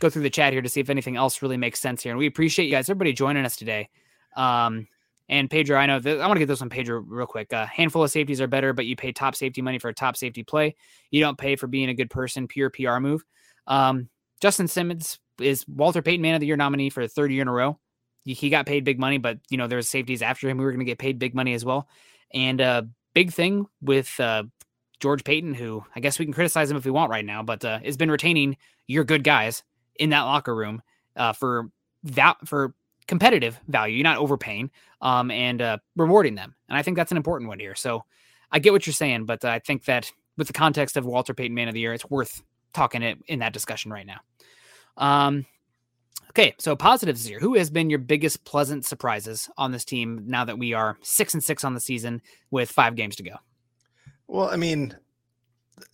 [0.00, 2.12] go through the chat here to see if anything else really makes sense here.
[2.12, 3.88] And we appreciate you guys, everybody joining us today.
[4.36, 4.88] Um,
[5.28, 7.52] and Pedro, I know that I want to get this on Pedro real quick.
[7.52, 10.16] A handful of safeties are better, but you pay top safety money for a top
[10.16, 10.74] safety play.
[11.10, 13.24] You don't pay for being a good person, pure PR move.
[13.66, 14.10] Um,
[14.42, 17.48] Justin Simmons is Walter Payton Man of the Year nominee for the third year in
[17.48, 17.78] a row
[18.24, 20.80] he got paid big money, but you know there's safeties after him who were going
[20.80, 21.88] to get paid big money as well.
[22.32, 24.44] And a uh, big thing with uh,
[25.00, 27.64] George Paton, who I guess we can criticize him if we want right now, but
[27.64, 28.56] uh, has been retaining
[28.86, 29.62] your good guys
[29.96, 30.82] in that locker room
[31.16, 31.70] uh, for
[32.04, 32.74] that for
[33.06, 33.96] competitive value.
[33.96, 34.70] You're not overpaying
[35.00, 37.74] um, and uh, rewarding them, and I think that's an important one here.
[37.74, 38.04] So
[38.50, 41.54] I get what you're saying, but I think that with the context of Walter Payton
[41.54, 44.20] Man of the Year, it's worth talking it in that discussion right now.
[44.96, 45.46] Um,
[46.30, 47.38] okay, so positives here.
[47.38, 51.34] Who has been your biggest pleasant surprises on this team now that we are six
[51.34, 53.36] and six on the season with five games to go?
[54.26, 54.96] Well, I mean,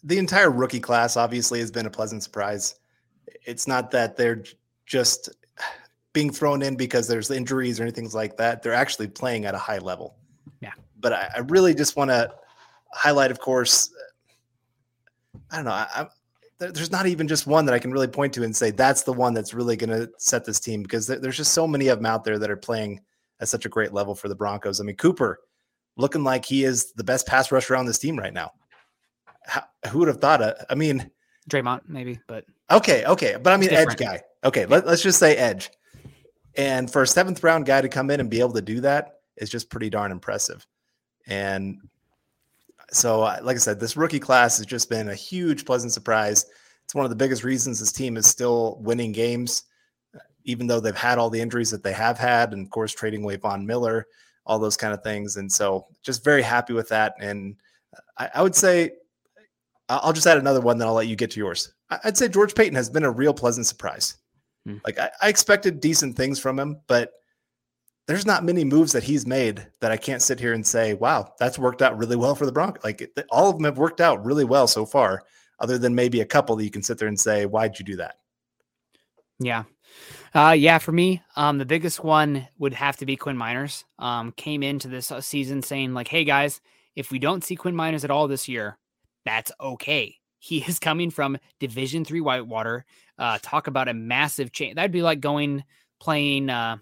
[0.04, 2.76] the entire rookie class obviously has been a pleasant surprise.
[3.44, 4.44] It's not that they're
[4.86, 5.30] just
[6.12, 8.62] being thrown in because there's injuries or anything like that.
[8.62, 10.16] They're actually playing at a high level.
[10.60, 10.72] Yeah.
[10.98, 12.32] But I, I really just want to
[12.92, 13.90] highlight, of course,
[15.50, 15.72] I don't know.
[15.72, 16.06] I,
[16.60, 19.12] there's not even just one that I can really point to and say that's the
[19.12, 22.06] one that's really going to set this team because there's just so many of them
[22.06, 23.00] out there that are playing
[23.40, 24.80] at such a great level for the Broncos.
[24.80, 25.40] I mean, Cooper
[25.96, 28.52] looking like he is the best pass rusher on this team right now.
[29.46, 30.56] How, who would have thought it?
[30.68, 31.10] I mean,
[31.48, 34.22] Dre'Mont maybe, but okay, okay, but I mean edge guy.
[34.44, 35.70] Okay, let, let's just say edge.
[36.56, 39.20] And for a seventh round guy to come in and be able to do that
[39.38, 40.66] is just pretty darn impressive.
[41.26, 41.78] And
[42.92, 46.46] so, uh, like I said, this rookie class has just been a huge pleasant surprise.
[46.84, 49.64] It's one of the biggest reasons this team is still winning games,
[50.14, 52.92] uh, even though they've had all the injuries that they have had, and of course,
[52.92, 54.06] trading away Von Miller,
[54.46, 55.36] all those kind of things.
[55.36, 57.14] And so, just very happy with that.
[57.20, 57.56] And
[57.96, 58.92] uh, I, I would say,
[59.88, 61.72] I'll just add another one, then I'll let you get to yours.
[62.04, 64.16] I'd say George Paton has been a real pleasant surprise.
[64.64, 64.76] Hmm.
[64.84, 67.12] Like I, I expected decent things from him, but
[68.06, 71.32] there's not many moves that he's made that I can't sit here and say, wow,
[71.38, 72.82] that's worked out really well for the Broncos.
[72.82, 75.22] Like all of them have worked out really well so far,
[75.60, 77.96] other than maybe a couple that you can sit there and say, why'd you do
[77.96, 78.16] that?
[79.38, 79.64] Yeah.
[80.34, 83.84] Uh, yeah, for me, um, the biggest one would have to be Quinn Meinerz.
[83.98, 86.60] Um, came into this uh, season saying like, "Hey guys,
[86.94, 88.78] if we don't see Quinn Meinerz at all this year,
[89.24, 90.16] that's okay.
[90.38, 92.84] He is coming from Division Three Whitewater.
[93.18, 94.76] Uh, talk about a massive change.
[94.76, 95.64] That'd be like going
[96.00, 96.76] playing uh,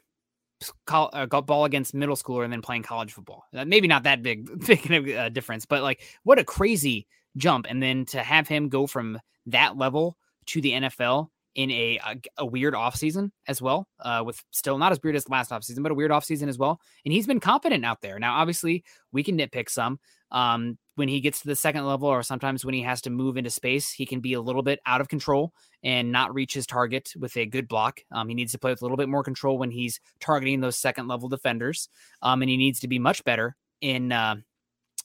[0.89, 3.45] uh, ball against middle schooler and then playing college football.
[3.55, 7.07] Uh, maybe not that big, big a uh, difference, but like what a crazy
[7.37, 7.67] jump.
[7.69, 12.21] And then to have him go from that level to the NFL in a a,
[12.39, 15.93] a weird offseason as well, uh, with still not as weird as last offseason, but
[15.93, 16.81] a weird offseason as well.
[17.05, 18.19] And he's been confident out there.
[18.19, 19.99] Now, obviously, we can nitpick some.
[20.31, 23.37] Um, when he gets to the second level, or sometimes when he has to move
[23.37, 25.53] into space, he can be a little bit out of control
[25.85, 28.01] and not reach his target with a good block.
[28.11, 30.77] Um, he needs to play with a little bit more control when he's targeting those
[30.77, 31.89] second level defenders.
[32.21, 34.37] Um, and he needs to be much better in uh,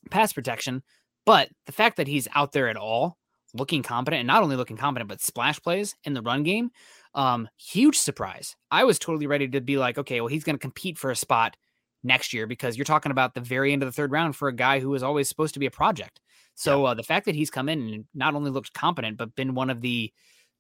[0.10, 0.82] pass protection.
[1.26, 3.20] But the fact that he's out there at all,
[3.54, 6.72] looking competent, and not only looking competent, but splash plays in the run game,
[7.14, 8.56] um, huge surprise.
[8.72, 11.16] I was totally ready to be like, okay, well, he's going to compete for a
[11.16, 11.56] spot
[12.04, 14.54] next year because you're talking about the very end of the third round for a
[14.54, 16.20] guy who was always supposed to be a project.
[16.56, 16.92] So yeah.
[16.92, 19.70] uh, the fact that he's come in and not only looked competent, but been one
[19.70, 20.12] of the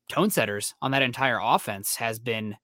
[0.10, 2.56] tone setters on that entire offense has been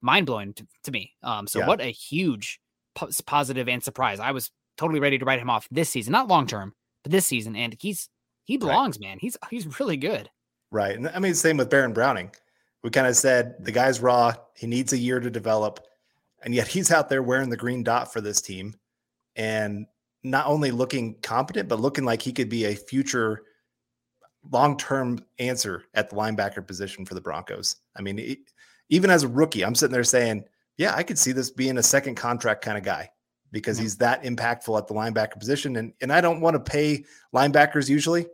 [0.00, 1.12] mind blowing to, to, me.
[1.22, 1.66] Um, so yeah.
[1.66, 2.60] what a huge
[2.94, 4.20] po- positive and surprise.
[4.20, 7.26] I was totally ready to write him off this season, not long term, but this
[7.26, 7.56] season.
[7.56, 8.08] And he's
[8.44, 9.08] he belongs, right.
[9.08, 9.18] man.
[9.20, 10.30] He's he's really good.
[10.70, 10.96] Right.
[10.96, 12.30] And I mean, same with Baron Browning.
[12.82, 14.34] We kind of said the guy's raw.
[14.54, 15.80] He needs a year to develop
[16.44, 18.74] and yet he's out there wearing the green dot for this team
[19.34, 19.86] and
[20.22, 23.42] not only looking competent, but looking like he could be a future
[24.50, 27.76] long term answer at the linebacker position for the Broncos.
[27.96, 28.38] I mean, it,
[28.88, 30.44] even as a rookie, I'm sitting there saying,
[30.78, 33.10] yeah, I could see this being a second contract kind of guy
[33.52, 33.84] because mm-hmm.
[33.84, 35.76] he's that impactful at the linebacker position.
[35.76, 38.26] And, and I don't want to pay linebackers usually,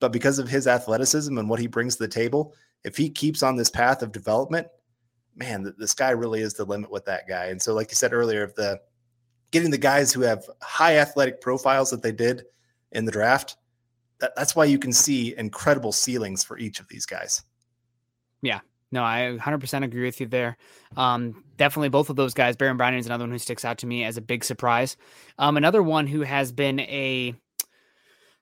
[0.00, 2.54] but because of his athleticism and what he brings to the table,
[2.84, 4.68] if he keeps on this path of development,
[5.38, 7.46] man, the, sky really is the limit with that guy.
[7.46, 8.80] And so, like you said earlier, of the
[9.50, 12.44] getting the guys who have high athletic profiles that they did
[12.92, 13.56] in the draft,
[14.20, 17.42] that, that's why you can see incredible ceilings for each of these guys.
[18.42, 18.60] Yeah.
[18.90, 20.56] No, I 100% agree with you there.
[20.96, 22.56] Um, definitely both of those guys.
[22.56, 24.96] Baron Browning is another one who sticks out to me as a big surprise.
[25.38, 27.34] Um, another one who has been a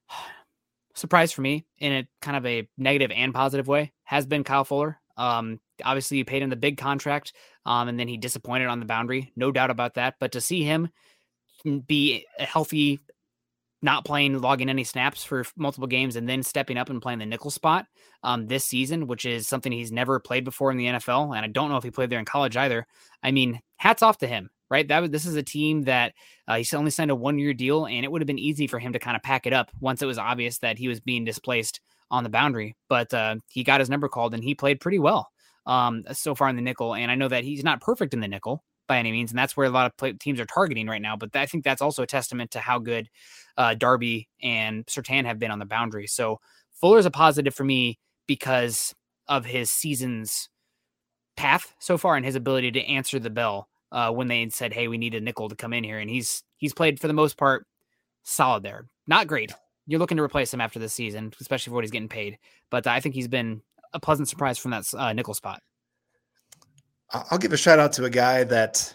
[0.95, 4.65] surprise for me in a kind of a negative and positive way has been Kyle
[4.65, 5.01] Fuller.
[5.17, 7.33] Um, obviously, you paid him the big contract,
[7.65, 10.15] um, and then he disappointed on the boundary, no doubt about that.
[10.21, 10.89] But to see him
[11.87, 13.01] be a healthy,
[13.83, 17.27] not playing, logging any snaps for multiple games, and then stepping up and playing the
[17.27, 17.87] nickel spot
[18.23, 21.49] um, this season, which is something he's never played before in the NFL, and I
[21.49, 22.87] don't know if he played there in college either.
[23.23, 24.89] I mean, hats off to him right?
[24.89, 26.13] That this is a team that
[26.49, 28.79] uh, he only signed a one year deal, and it would have been easy for
[28.79, 31.25] him to kind of pack it up once it was obvious that he was being
[31.25, 32.77] displaced on the boundary.
[32.89, 35.29] But uh, he got his number called, and he played pretty well
[35.67, 36.95] um, so far in the nickel.
[36.95, 39.57] And I know that he's not perfect in the nickel by any means, and that's
[39.57, 41.17] where a lot of play- teams are targeting right now.
[41.17, 43.09] But I think that's also a testament to how good
[43.57, 46.07] uh, Darby and Surtain have been on the boundary.
[46.07, 46.39] So
[46.73, 48.95] Fuller is a positive for me because
[49.29, 50.49] of his season's
[51.37, 54.89] path so far and his ability to answer the bell uh, when they said, "Hey,
[54.89, 57.37] we need a nickel to come in here," and he's he's played for the most
[57.37, 57.67] part
[58.23, 58.87] solid there.
[59.07, 59.53] Not great.
[59.87, 62.39] You're looking to replace him after this season, especially for what he's getting paid.
[62.71, 63.63] But I think he's been
[63.97, 65.61] a pleasant surprise from that uh, nickel spot.
[67.11, 68.95] I'll give a shout out to a guy that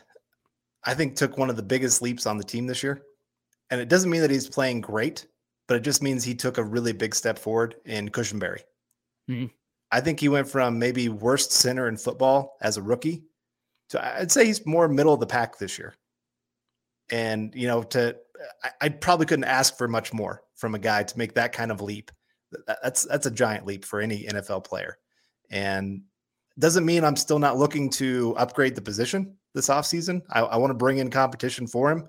[0.84, 3.02] I think took one of the biggest leaps on the team this year.
[3.70, 5.28] And it doesn't mean that he's playing great,
[5.68, 8.62] but it just means he took a really big step forward in Cushenberry.
[9.30, 9.46] Mm-hmm.
[9.92, 13.24] I think he went from maybe worst center in football as a rookie
[13.90, 15.94] to I'd say he's more middle of the pack this year.
[17.12, 18.18] And you know, to
[18.64, 21.72] I, I probably couldn't ask for much more from a guy to make that kind
[21.72, 22.12] of leap.
[22.82, 24.98] That's that's a giant leap for any NFL player.
[25.50, 26.04] And
[26.60, 30.22] doesn't mean I'm still not looking to upgrade the position this offseason.
[30.30, 32.08] I, I want to bring in competition for him.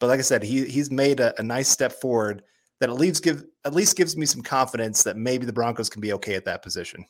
[0.00, 2.42] But like I said, he he's made a, a nice step forward
[2.80, 6.00] that at least give at least gives me some confidence that maybe the Broncos can
[6.00, 7.04] be okay at that position.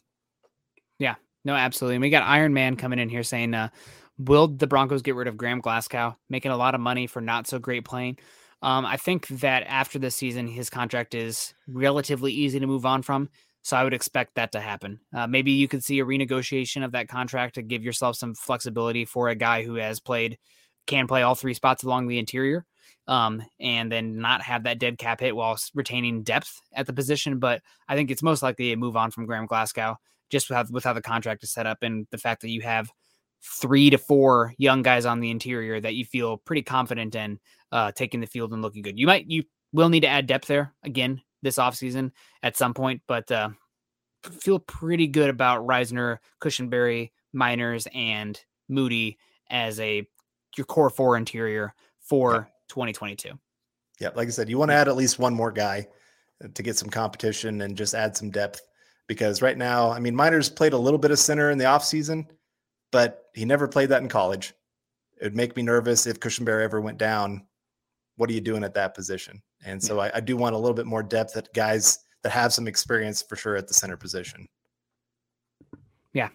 [0.98, 1.96] Yeah, no, absolutely.
[1.96, 3.68] And we got Iron Man coming in here saying, uh,
[4.18, 7.46] will the Broncos get rid of Graham Glasgow, making a lot of money for not
[7.46, 8.18] so great playing?
[8.62, 13.02] Um, I think that after this season, his contract is relatively easy to move on
[13.02, 13.28] from.
[13.62, 15.00] So I would expect that to happen.
[15.14, 19.04] Uh, maybe you could see a renegotiation of that contract to give yourself some flexibility
[19.04, 20.38] for a guy who has played,
[20.86, 22.64] can play all three spots along the interior,
[23.06, 27.38] um, and then not have that dead cap hit while retaining depth at the position.
[27.38, 29.96] But I think it's most likely a move on from Graham Glasgow
[30.30, 32.62] just with how, with how the contract is set up and the fact that you
[32.62, 32.90] have
[33.42, 37.38] three to four young guys on the interior that you feel pretty confident in
[37.72, 38.98] uh, taking the field and looking good.
[38.98, 42.10] You might you will need to add depth there again this offseason
[42.42, 43.50] at some point, but uh,
[44.22, 49.18] feel pretty good about Risner, Cushenberry, Meinerz, and Muti
[49.50, 50.06] as a
[50.56, 52.44] your core four interior for yeah.
[52.68, 53.30] 2022.
[54.00, 55.86] Yeah, like I said, you want to add at least one more guy
[56.42, 58.62] uh, to get some competition and just add some depth
[59.06, 62.26] because right now, I mean, Meinerz played a little bit of center in the offseason,
[62.90, 64.54] but he never played that in college.
[65.20, 67.46] It would make me nervous if Cushenberry ever went down.
[68.16, 69.42] What are you doing at that position?
[69.64, 72.52] And so I, I do want a little bit more depth at guys that have
[72.52, 74.48] some experience for sure at the center position.
[76.12, 76.28] Yeah.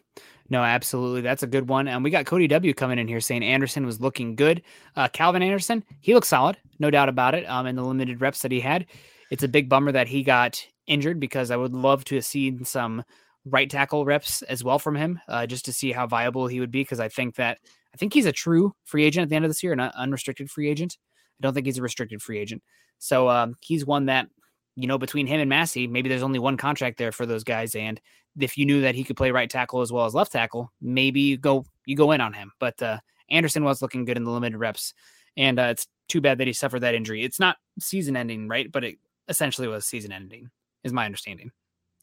[0.50, 1.22] No, absolutely.
[1.22, 1.88] That's a good one.
[1.88, 4.62] And we got Cody W coming in here saying Anderson was looking good.
[4.96, 7.50] Uh, Calvin Anderson, he looks solid, no doubt about it.
[7.50, 8.86] Um, in the limited reps that he had,
[9.32, 12.66] it's a big bummer that he got injured because I would love to have seen
[12.66, 13.04] some
[13.46, 16.72] right tackle reps as well from him, uh, just to see how viable he would
[16.72, 16.82] be.
[16.82, 17.60] Because I think that
[17.94, 20.50] I think he's a true free agent at the end of this year, an unrestricted
[20.50, 20.98] free agent.
[21.40, 22.64] I don't think he's a restricted free agent.
[23.00, 24.28] So um, he's one that
[24.76, 27.76] you know between him and Massie, maybe there's only one contract there for those guys.
[27.76, 28.00] And
[28.40, 31.22] if you knew that he could play right tackle as well as left tackle, maybe
[31.22, 32.52] you go you go in on him.
[32.60, 34.94] But uh, Anderson was looking good in the limited reps,
[35.38, 37.24] and uh, it's too bad that he suffered that injury.
[37.24, 38.72] It's not season ending, right?
[38.72, 40.50] But it essentially was season ending
[40.84, 41.52] is my understanding.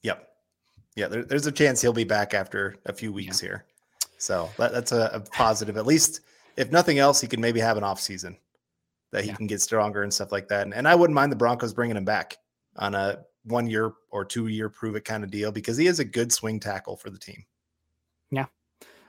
[0.03, 0.27] Yep.
[0.97, 3.49] Yeah, there, there's a chance he'll be back after a few weeks yeah.
[3.49, 3.65] here.
[4.19, 5.77] So that, that's a, a, positive.
[5.77, 6.21] At least,
[6.57, 8.37] if nothing else, he can maybe have an off season
[9.13, 9.37] that he yeah.
[9.37, 10.63] can get stronger and stuff like that.
[10.63, 12.37] And, and I wouldn't mind the Broncos bringing him back
[12.77, 16.01] on a one year or two year prove it kind of deal because he is
[16.01, 17.45] a good swing tackle for the team.
[18.31, 18.47] Yeah,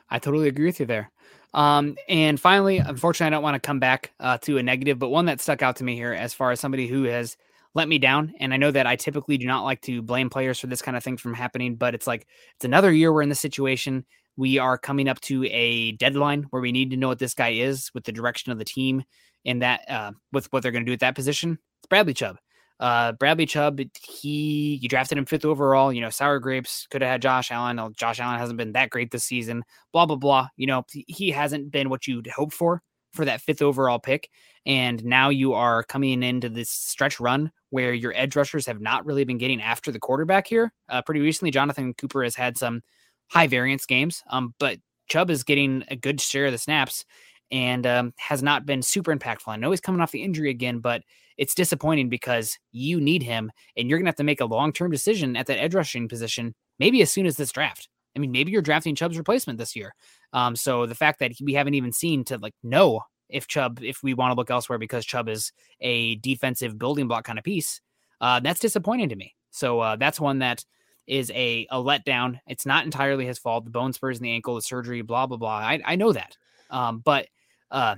[0.09, 1.11] I totally agree with you there.
[1.53, 5.09] Um, and finally, unfortunately, I don't want to come back uh, to a negative, but
[5.09, 7.35] one that stuck out to me here as far as somebody who has
[7.73, 8.33] let me down.
[8.39, 10.97] And I know that I typically do not like to blame players for this kind
[10.97, 14.05] of thing from happening, but it's like it's another year we're in this situation.
[14.37, 17.49] We are coming up to a deadline where we need to know what this guy
[17.49, 19.03] is with the direction of the team
[19.45, 21.57] and that uh, with what they're going to do at that position.
[21.79, 22.37] It's Bradley Chubb.
[22.79, 25.93] Uh, Bradley Chubb, he you drafted him fifth overall.
[25.93, 27.93] You know, sour grapes could have had Josh Allen.
[27.95, 29.63] Josh Allen hasn't been that great this season.
[29.93, 30.47] Blah blah blah.
[30.57, 32.81] You know, he hasn't been what you'd hope for
[33.13, 34.29] for that fifth overall pick.
[34.65, 39.05] And now you are coming into this stretch run where your edge rushers have not
[39.05, 40.71] really been getting after the quarterback here.
[40.87, 42.81] Uh, pretty recently, Jonathan Cooper has had some
[43.29, 44.77] high variance games, um, but
[45.09, 47.03] Chubb is getting a good share of the snaps
[47.51, 49.47] and um, has not been super impactful.
[49.47, 51.01] I know he's coming off the injury again, but
[51.37, 54.71] it's disappointing because you need him and you're going to have to make a long
[54.71, 57.89] term decision at that edge rushing position, maybe as soon as this draft.
[58.15, 59.93] I mean, maybe you're drafting Chubb's replacement this year.
[60.33, 63.01] Um, so the fact that we haven't even seen to like know
[63.31, 67.23] if Chubb, if we want to look elsewhere because Chubb is a defensive building block
[67.23, 67.81] kind of piece,
[68.19, 69.35] uh, that's disappointing to me.
[69.51, 70.63] So uh, that's one that
[71.07, 72.39] is a, a letdown.
[72.47, 73.65] It's not entirely his fault.
[73.65, 75.57] The bone spurs in the ankle, the surgery, blah blah blah.
[75.57, 76.37] I, I know that,
[76.69, 77.27] um, but
[77.69, 77.95] uh,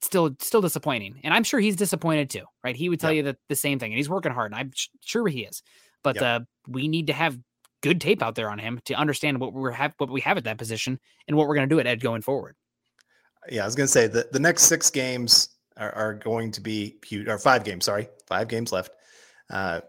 [0.00, 1.20] still still disappointing.
[1.24, 2.76] And I'm sure he's disappointed too, right?
[2.76, 4.72] He would tell you that the same thing, and he's working hard, and I'm
[5.04, 5.62] sure he is.
[6.02, 7.38] But uh, we need to have
[7.82, 10.44] good tape out there on him to understand what we're have what we have at
[10.44, 12.56] that position and what we're going to do at Ed going forward.
[13.50, 16.60] Yeah, I was going to say that the next six games are, are, going to
[16.60, 17.84] be huge, or five games.
[17.84, 18.92] Sorry, five games left.
[19.50, 19.80] Uh,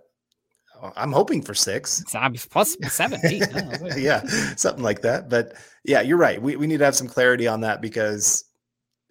[0.96, 2.04] I'm hoping for six.
[2.50, 3.44] plus seven, eight.
[3.98, 4.24] yeah,
[4.56, 5.30] something like that.
[5.30, 6.42] But yeah, you're right.
[6.42, 8.46] We, we need to have some clarity on that because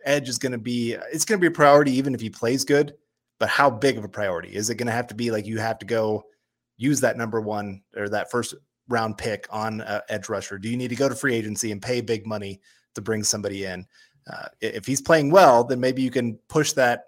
[0.05, 2.65] Edge is going to be it's going to be a priority even if he plays
[2.65, 2.95] good.
[3.39, 5.31] But how big of a priority is it going to have to be?
[5.31, 6.25] Like you have to go
[6.77, 8.55] use that number one or that first
[8.89, 10.59] round pick on uh, edge rusher?
[10.59, 12.61] Do you need to go to free agency and pay big money
[12.95, 13.85] to bring somebody in?
[14.31, 17.07] Uh, if he's playing well, then maybe you can push that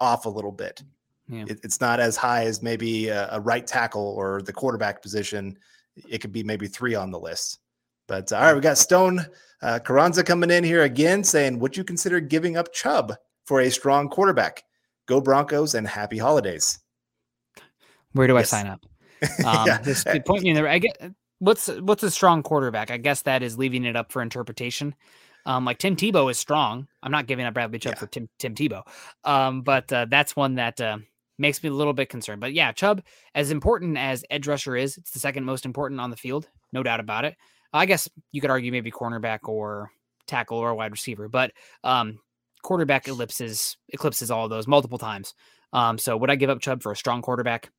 [0.00, 0.82] off a little bit.
[1.28, 1.44] Yeah.
[1.48, 5.56] It, it's not as high as maybe a, a, right tackle or the quarterback position.
[6.08, 7.58] It could be maybe three on the list.
[8.08, 9.24] But all right, we got Stone
[9.62, 13.14] uh, Carranza coming in here again saying, Would you consider giving up Chubb
[13.44, 14.64] for a strong quarterback?
[15.06, 16.78] Go Broncos and happy holidays.
[18.12, 18.52] Where do yes.
[18.52, 18.80] I sign up?
[19.44, 19.82] Um, yeah.
[19.82, 20.66] Just point me in there.
[20.66, 20.96] I get
[21.40, 22.90] what's what's a strong quarterback?
[22.90, 24.94] I guess that is leaving it up for interpretation.
[25.46, 26.86] Um, like Tim Tebow is strong.
[27.02, 27.98] I'm not giving up Bradley Chubb yeah.
[27.98, 28.82] for Tim Tim Tebow,
[29.24, 30.98] um, but uh, that's one that uh,
[31.38, 32.40] makes me a little bit concerned.
[32.40, 33.02] But yeah, Chubb,
[33.34, 36.82] as important as edge rusher is, it's the second most important on the field, no
[36.82, 37.36] doubt about it.
[37.72, 39.90] I guess you could argue maybe cornerback or
[40.26, 41.52] tackle or wide receiver, but
[41.84, 42.18] um,
[42.62, 45.34] quarterback ellipses eclipses all of those multiple times.
[45.72, 47.70] Um, so would I give up Chubb for a strong quarterback?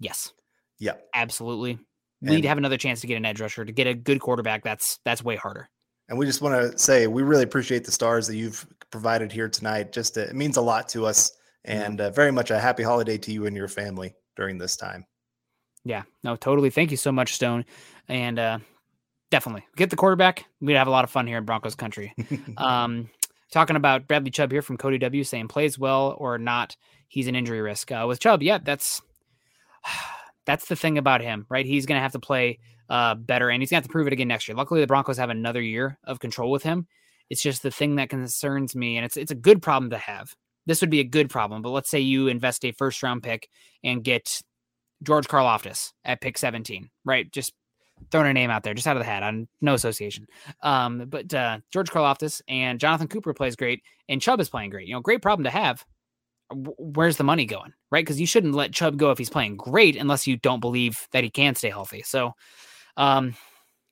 [0.00, 0.32] Yes.
[0.78, 0.94] Yeah.
[1.14, 1.78] Absolutely.
[2.20, 4.20] We need to have another chance to get an edge rusher to get a good
[4.20, 4.64] quarterback.
[4.64, 5.68] That's that's way harder.
[6.08, 9.48] And we just want to say we really appreciate the stars that you've provided here
[9.48, 9.92] tonight.
[9.92, 11.32] Just it means a lot to us,
[11.64, 15.04] and uh, very much a happy holiday to you and your family during this time.
[15.84, 16.70] Yeah, no, totally.
[16.70, 17.64] Thank you so much, Stone.
[18.08, 18.58] And uh,
[19.30, 20.44] definitely get the quarterback.
[20.60, 22.14] We'd have a lot of fun here in Broncos country.
[22.56, 23.10] um,
[23.52, 26.76] talking about Bradley Chubb here from Cody W saying plays well or not,
[27.08, 27.92] he's an injury risk.
[27.92, 29.02] Uh, with Chubb, yeah, that's
[30.46, 31.66] that's the thing about him, right?
[31.66, 34.06] He's going to have to play uh, better, and he's going to have to prove
[34.06, 34.56] it again next year.
[34.56, 36.86] Luckily, the Broncos have another year of control with him.
[37.30, 40.34] It's just the thing that concerns me, and it's it's a good problem to have.
[40.66, 43.48] This would be a good problem, but let's say you invest a first round pick
[43.82, 44.42] and get
[45.02, 47.30] George Karlaftis at pick 17, right?
[47.30, 47.52] Just
[48.10, 50.26] throwing a name out there just out of the hat on no association.
[50.62, 54.86] Um, but uh, George Karlaftis and Jonathan Cooper plays great, and Chubb is playing great.
[54.86, 55.84] You know, great problem to have.
[56.50, 58.04] Where's the money going, right?
[58.04, 61.24] Because you shouldn't let Chubb go if he's playing great unless you don't believe that
[61.24, 62.02] he can stay healthy.
[62.02, 62.32] So,
[62.98, 63.34] um,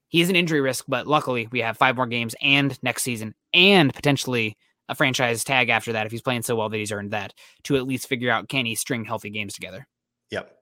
[0.09, 3.35] he is an injury risk, but luckily we have five more games and next season
[3.55, 4.57] and potentially
[4.89, 7.33] a franchise tag after that if he's playing so well that he's earned that
[7.65, 9.87] to at least figure out can he string healthy games together.
[10.31, 10.53] Yep.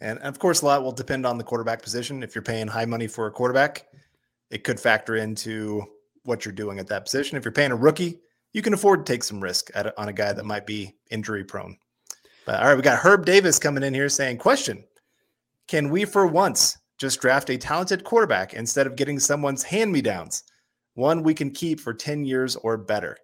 [0.00, 2.22] And of course, a lot will depend on the quarterback position.
[2.22, 3.86] If you're paying high money for a quarterback,
[4.50, 5.82] it could factor into
[6.24, 7.36] what you're doing at that position.
[7.36, 8.20] If you're paying a rookie,
[8.52, 11.76] you can afford to take some risk on a guy that might be injury prone.
[12.44, 14.84] But all right, we got Herb Davis coming in here saying, Question
[15.68, 20.02] Can we for once just draft a talented quarterback instead of getting someone's hand me
[20.02, 20.42] downs?
[20.94, 23.18] One we can keep for 10 years or better.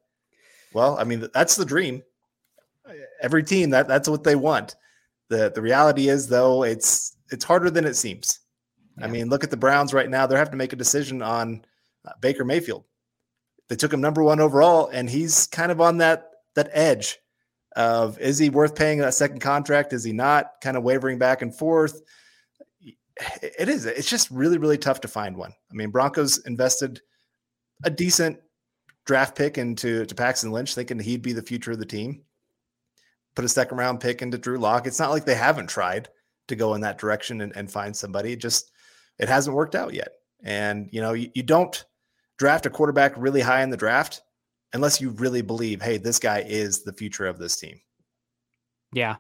[0.74, 2.02] Well, I mean, that's the dream.
[3.22, 4.76] Every team that that's what they want.
[5.28, 8.40] The the reality is though it's it's harder than it seems.
[8.98, 9.06] Yeah.
[9.06, 10.26] I mean, look at the Browns right now.
[10.26, 11.64] They're having to make a decision on
[12.06, 12.84] uh, Baker Mayfield.
[13.68, 17.18] They took him number one overall, and he's kind of on that that edge
[17.74, 19.92] of is he worth paying a second contract?
[19.92, 20.52] Is he not?
[20.60, 22.02] Kind of wavering back and forth.
[23.42, 23.84] It is.
[23.84, 25.52] It's just really, really tough to find one.
[25.70, 27.00] I mean, Broncos invested
[27.84, 28.38] a decent
[29.04, 32.24] draft pick into to Paxton Lynch, thinking he'd be the future of the team
[33.34, 34.86] put a second round pick into Drew Lock.
[34.86, 36.08] It's not like they haven't tried
[36.48, 38.32] to go in that direction and, and find somebody.
[38.32, 38.70] It just
[39.18, 40.12] it hasn't worked out yet.
[40.42, 41.84] And you know, you, you don't
[42.38, 44.22] draft a quarterback really high in the draft
[44.72, 47.80] unless you really believe, hey, this guy is the future of this team.
[48.92, 49.16] Yeah.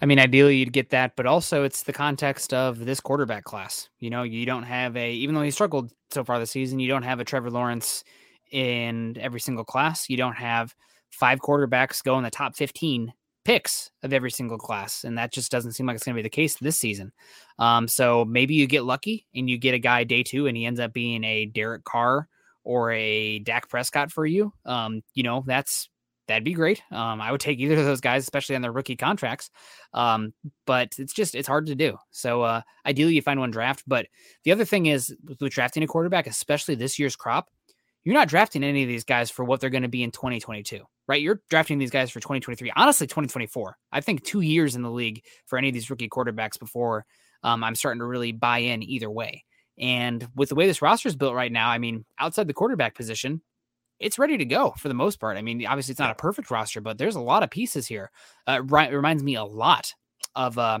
[0.00, 3.88] I mean, ideally you'd get that, but also it's the context of this quarterback class.
[3.98, 6.88] You know, you don't have a, even though he struggled so far this season, you
[6.88, 8.02] don't have a Trevor Lawrence
[8.50, 10.08] in every single class.
[10.08, 10.74] You don't have
[11.10, 13.12] five quarterbacks go in the top 15
[13.44, 16.22] picks of every single class, and that just doesn't seem like it's going to be
[16.22, 17.12] the case this season.
[17.58, 20.66] Um, so maybe you get lucky and you get a guy day two, and he
[20.66, 22.28] ends up being a Derek Carr
[22.64, 24.52] or a Dak Prescott for you.
[24.64, 25.88] Um, you know, that's
[26.30, 26.82] that'd be great.
[26.90, 29.50] Um, I would take either of those guys, especially on their rookie contracts.
[29.92, 30.32] Um,
[30.66, 31.98] but it's just it's hard to do.
[32.10, 33.84] So uh, ideally, you find one draft.
[33.86, 34.06] But
[34.44, 37.50] the other thing is with drafting a quarterback, especially this year's crop,
[38.04, 40.80] you're not drafting any of these guys for what they're going to be in 2022
[41.10, 41.22] right?
[41.22, 43.76] You're drafting these guys for 2023, honestly, 2024.
[43.90, 47.04] I think two years in the league for any of these rookie quarterbacks before
[47.42, 49.44] um, I'm starting to really buy in either way.
[49.76, 52.94] And with the way this roster is built right now, I mean, outside the quarterback
[52.94, 53.42] position,
[54.00, 55.36] it's ready to go for the most part.
[55.36, 58.10] I mean, obviously, it's not a perfect roster, but there's a lot of pieces here.
[58.46, 59.94] Uh, it reminds me a lot
[60.34, 60.80] of uh,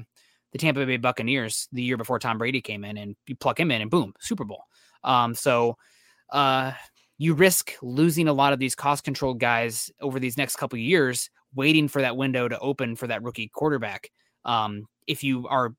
[0.52, 3.70] the Tampa Bay Buccaneers the year before Tom Brady came in, and you pluck him
[3.70, 4.64] in, and boom, Super Bowl.
[5.04, 5.76] Um, so,
[6.30, 6.72] uh,
[7.18, 11.28] you risk losing a lot of these cost controlled guys over these next couple years,
[11.54, 14.10] waiting for that window to open for that rookie quarterback.
[14.46, 15.74] Um, if you are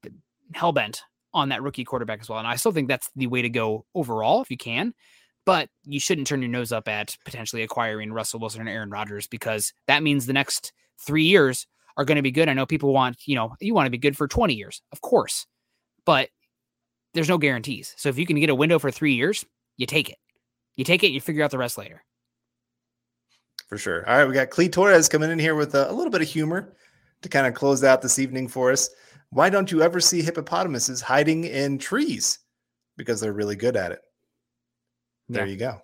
[0.54, 1.02] hell bent
[1.34, 3.86] on that rookie quarterback as well, and I still think that's the way to go
[3.96, 4.94] overall if you can.
[5.46, 9.28] But you shouldn't turn your nose up at potentially acquiring Russell Wilson and Aaron Rodgers
[9.28, 11.68] because that means the next three years
[11.98, 12.48] are going to be good.
[12.48, 15.02] I know people want, you know, you want to be good for 20 years, of
[15.02, 15.48] course.
[16.06, 16.30] But
[17.14, 17.94] there's no guarantees.
[17.98, 19.46] So if you can get a window for three years,
[19.78, 20.18] you take it.
[20.76, 22.04] You take it, you figure out the rest later.
[23.68, 24.08] For sure.
[24.08, 26.28] All right, we got Clee Torres coming in here with a, a little bit of
[26.28, 26.76] humor
[27.22, 28.90] to kind of close out this evening for us.
[29.30, 32.40] Why don't you ever see hippopotamuses hiding in trees?
[32.98, 34.00] Because they're really good at it.
[35.32, 35.52] There Yeah.
[35.52, 35.82] you go.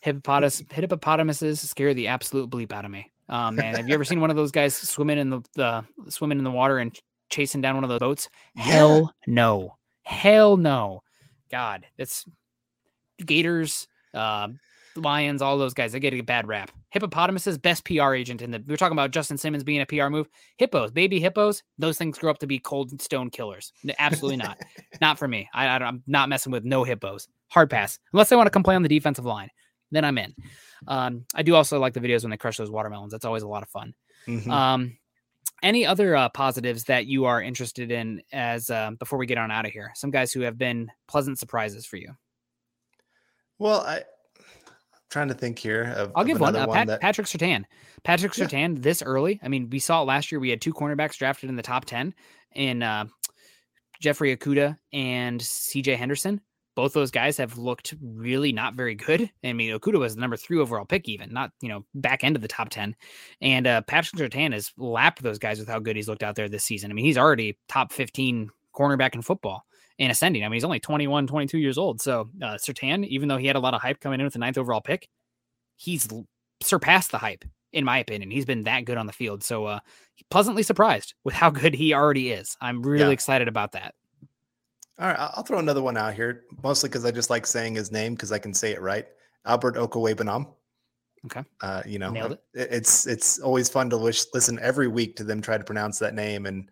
[0.00, 3.10] Hippopotamus, hippopotamuses scare the absolute bleep out of me.
[3.28, 6.36] Um, man, have you ever seen one of those guys swimming in the, the swimming
[6.38, 6.94] in the water and
[7.30, 8.28] chasing down one of those boats?
[8.54, 9.76] Hell no.
[10.02, 11.02] Hell no.
[11.50, 12.26] God, it's
[13.24, 14.48] gators, uh,
[14.96, 15.92] lions, all those guys.
[15.92, 16.70] They get a bad rap.
[16.90, 18.62] Hippopotamuses, best PR agent in the.
[18.66, 20.28] We are talking about Justin Simmons being a PR move.
[20.58, 23.72] Hippos, baby hippos, those things grow up to be cold stone killers.
[23.98, 24.58] Absolutely not.
[25.00, 25.48] not for me.
[25.54, 27.26] I, I I'm not messing with no hippos.
[27.50, 27.98] Hard pass.
[28.12, 29.50] Unless they want to complain on the defensive line,
[29.90, 30.34] then I'm in.
[30.88, 33.12] Um, I do also like the videos when they crush those watermelons.
[33.12, 33.94] That's always a lot of fun.
[34.26, 34.48] Mhm.
[34.50, 34.98] Um,
[35.62, 39.50] any other uh, positives that you are interested in as uh, before we get on
[39.50, 39.92] out of here?
[39.94, 42.12] Some guys who have been pleasant surprises for you.
[43.58, 44.02] well, I, I'm
[45.10, 46.12] trying to think here of.
[46.14, 46.56] I'll of give one.
[46.56, 47.64] Uh, Pat, that- Patrick Surtain.
[48.02, 48.46] Patrick Yeah.
[48.46, 49.40] Surtain this early.
[49.42, 50.40] I mean, we saw it last year.
[50.40, 52.14] We had two cornerbacks drafted in the top ten
[52.52, 53.06] in uh,
[54.00, 55.94] Jeffrey Okudah and C.J.
[55.94, 56.40] Henderson.
[56.76, 59.30] Both those guys have looked really not very good.
[59.44, 62.36] I mean, Okudah was the number three overall pick, even not you know back end
[62.36, 62.96] of the top ten.
[63.40, 66.48] And uh, Patrick Surtain has lapped those guys with how good he's looked out there
[66.48, 66.90] this season.
[66.90, 69.64] I mean, he's already top fifteen cornerback in football
[70.00, 70.42] and ascending.
[70.42, 72.00] I mean, he's only 21, 22 years old.
[72.02, 74.40] So uh, Surtain, even though he had a lot of hype coming in with the
[74.40, 75.08] ninth overall pick,
[75.76, 76.08] he's
[76.60, 78.30] surpassed the hype in my opinion.
[78.30, 79.42] He's been that good on the field.
[79.44, 79.80] So uh
[80.30, 82.56] pleasantly surprised with how good he already is.
[82.60, 83.10] I'm really Yeah.
[83.10, 83.94] excited about that.
[84.98, 87.90] All right, I'll throw another one out here, mostly because I just like saying his
[87.90, 89.06] name because I can say it right.
[89.44, 90.46] Albert Okwuegbunam.
[91.26, 91.42] Okay.
[91.60, 92.60] Uh, you know, it.
[92.60, 95.98] it- It's it's always fun to wish, listen every week to them try to pronounce
[95.98, 96.70] that name, and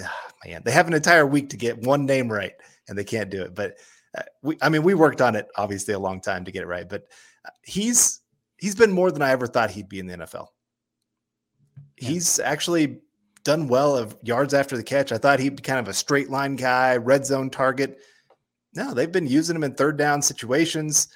[0.00, 2.52] ah, man, they have an entire week to get one name right,
[2.88, 3.54] and they can't do it.
[3.54, 3.78] But
[4.16, 6.66] uh, we, I mean, we worked on it obviously a long time to get it
[6.66, 7.04] right, but
[7.44, 8.20] uh, he's
[8.58, 10.48] he's been more than I ever thought he'd be in the NFL.
[11.98, 12.08] Yeah.
[12.10, 13.00] He's actually
[13.44, 15.12] done well of yards after the catch.
[15.12, 17.98] I thought he'd be kind of a straight line guy, red zone target.
[18.74, 21.08] No, they've been using him in third down situations.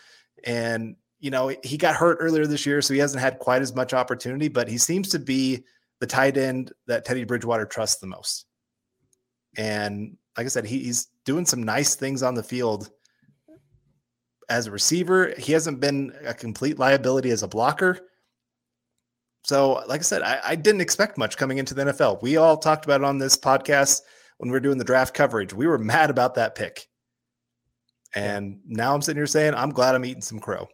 [0.44, 3.74] And, you know, he got hurt earlier this year, so he hasn't had quite as
[3.74, 5.64] much opportunity, but he seems to be
[6.00, 8.46] the tight end that Teddy Bridgewater trusts the most.
[9.56, 12.90] And like I said, he, he's doing some nice things on the field
[14.48, 15.32] as a receiver.
[15.38, 18.00] He hasn't been a complete liability as a blocker.
[19.44, 22.22] So, like I said, I, I didn't expect much coming into the NFL.
[22.22, 24.00] We all talked about it on this podcast
[24.38, 25.52] when we were doing the draft coverage.
[25.52, 26.86] We were mad about that pick.
[28.14, 30.66] And now I'm sitting here saying, I'm glad I'm eating some crow.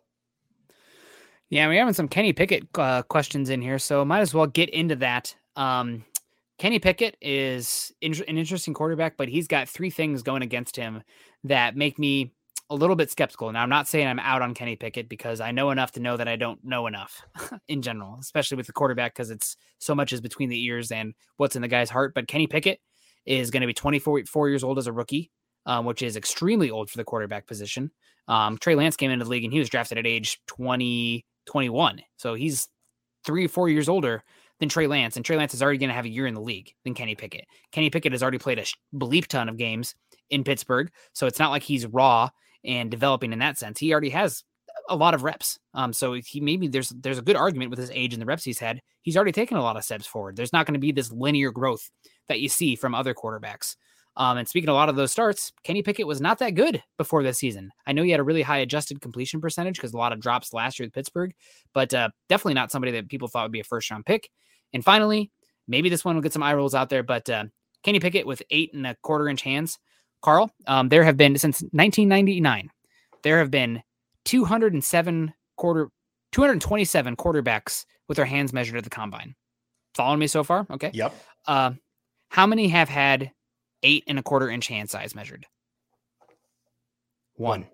[1.49, 4.71] Yeah, we're having some Kenny Pickett uh, questions in here, so might as well get
[4.71, 5.35] into that.
[5.57, 6.05] Um,
[6.59, 11.03] Kenny Pickett is in- an interesting quarterback, but he's got three things going against him
[11.43, 12.33] that make me
[12.71, 13.51] a little bit skeptical.
[13.53, 16.17] Now, I'm not saying I'm out on Kenny Pickett because I know enough to know
[16.17, 17.23] that I don't know enough
[17.69, 21.13] in general, especially with the quarterback because it's so much is between the ears and
[21.37, 22.15] what's in the guy's heart.
[22.15, 22.81] But Kenny Pickett
[23.27, 25.31] is going to be 24 four years old as a rookie,
[25.67, 27.91] um, which is extremely old for the quarterback position.
[28.29, 32.01] Um, Trey Lance came into the league and he was drafted at age 20, 21.
[32.17, 32.69] So he's
[33.27, 34.23] three or four years older
[34.61, 36.41] than Trey Lance, and Trey Lance is already going to have a year in the
[36.41, 37.47] league than Kenny Pickett.
[37.73, 38.65] Kenny Pickett has already played a
[38.95, 39.95] bleep ton of games
[40.29, 42.29] in Pittsburgh, so it's not like he's raw
[42.65, 43.79] and developing in that sense.
[43.79, 44.45] He already has
[44.89, 45.59] a lot of reps.
[45.75, 48.45] Um, so he maybe there's there's a good argument with his age and the reps
[48.45, 48.81] he's had.
[49.03, 50.37] He's already taken a lot of steps forward.
[50.37, 51.91] There's not going to be this linear growth
[52.29, 53.77] that you see from other quarterbacks.
[54.17, 57.23] Um, and speaking a lot of those starts, Kenny Pickett was not that good before
[57.23, 57.71] this season.
[57.87, 60.53] I know he had a really high adjusted completion percentage because a lot of drops
[60.53, 61.33] last year with Pittsburgh,
[61.73, 64.29] but uh, definitely not somebody that people thought would be a first round pick.
[64.75, 65.31] And finally,
[65.69, 67.45] maybe this one will get some eye rolls out there, but uh,
[67.83, 69.79] Kenny Pickett with eight and a quarter inch hands.
[70.23, 72.71] Carl, um, there have been since 1999,
[73.23, 73.83] there have been
[74.25, 75.91] 207 quarter,
[76.33, 79.35] 227 quarterbacks with their hands measured at the combine.
[79.95, 80.67] Following me so far?
[80.71, 80.91] Okay.
[80.93, 81.15] Yep.
[81.47, 81.73] Uh,
[82.29, 83.33] how many have had
[83.83, 85.47] eight and a quarter inch hand size measured?
[87.35, 87.67] One.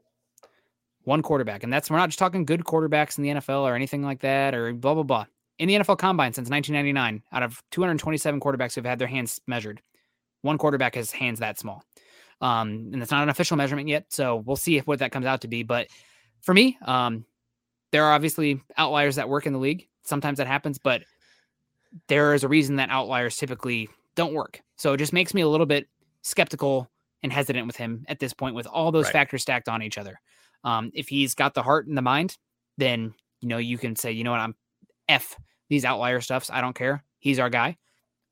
[1.05, 1.62] One quarterback.
[1.62, 4.55] And that's, we're not just talking good quarterbacks in the NFL or anything like that
[4.55, 5.26] or blah, blah, blah.
[5.59, 9.80] In the NFL combine since 1999, out of 227 quarterbacks who've had their hands measured,
[10.42, 11.82] one quarterback has hands that small.
[12.41, 14.07] Um, and it's not an official measurement yet.
[14.11, 15.62] So we'll see if, what that comes out to be.
[15.62, 15.89] But
[16.43, 17.24] for me, um,
[17.93, 19.89] there are obviously outliers that work in the league.
[20.05, 21.03] Sometimes that happens, but
[22.09, 24.61] there is a reason that outliers typically don't work.
[24.76, 25.89] So it just makes me a little bit
[26.22, 26.91] skeptical
[27.22, 29.12] and hesitant with him at this point with all those Right.
[29.12, 30.20] factors stacked on each other.
[30.64, 32.37] Um, if he's got the heart and the mind,
[32.76, 34.55] then you know you can say, you know what, I'm
[35.09, 35.37] F
[35.68, 36.51] these outlier stuffs.
[36.51, 37.03] I don't care.
[37.18, 37.76] He's our guy.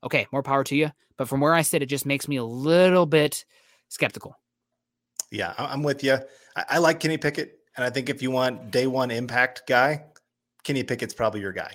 [0.03, 0.91] Okay, more power to you.
[1.17, 3.45] But from where I sit, it just makes me a little bit
[3.95, 4.37] skeptical.
[5.31, 6.19] Yeah, I'm with you.
[6.55, 10.05] I, I like Kenny Pickett, and I think if you want day one impact guy,
[10.63, 11.73] Kenny Pickett's probably your guy.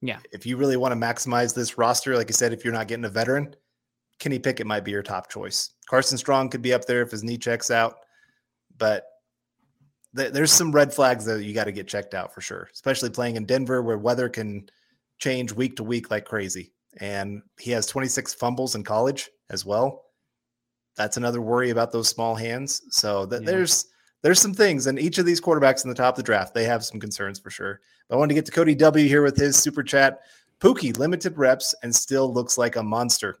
[0.00, 0.18] Yeah.
[0.32, 3.06] If you really want to maximize this roster, like I said, if you're not getting
[3.06, 3.56] a veteran,
[4.18, 5.70] Kenny Pickett might be your top choice.
[5.88, 7.96] Carson Strong could be up there if his knee checks out,
[8.76, 9.06] but
[10.14, 13.10] th- there's some red flags that you got to get checked out for sure, especially
[13.10, 14.68] playing in Denver where weather can
[15.18, 16.72] change week to week like crazy.
[17.00, 20.03] And he has 26 fumbles in college as well.
[20.96, 22.82] That's another worry about those small hands.
[22.90, 23.38] So Yeah.
[23.40, 23.86] there's
[24.22, 26.64] there's some things, and each of these quarterbacks in the top of the draft, they
[26.64, 27.80] have some concerns for sure.
[28.08, 30.20] But I wanted to get to Cody W here with his super chat.
[30.60, 33.36] Pookie limited reps and still looks like a monster.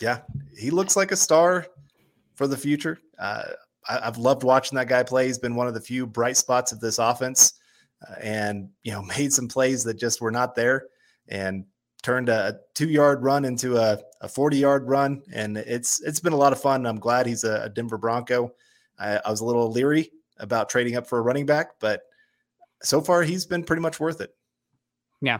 [0.00, 0.22] Yeah,
[0.58, 1.68] he looks like a star
[2.34, 2.98] for the future.
[3.20, 3.44] Uh,
[3.88, 5.26] I, I've loved watching that guy play.
[5.26, 7.52] He's been one of the few bright spots of this offense,
[8.02, 10.86] uh, and you know made some plays that just were not there,
[11.28, 11.64] and
[12.04, 15.22] turned a two yard run into a, a 40 yard run.
[15.32, 16.86] And it's it's been a lot of fun.
[16.86, 18.52] I'm glad he's a, a Denver Bronco.
[18.98, 22.02] I, I was a little leery about trading up for a running back, but
[22.82, 24.34] so far he's been pretty much worth it.
[25.20, 25.38] Yeah.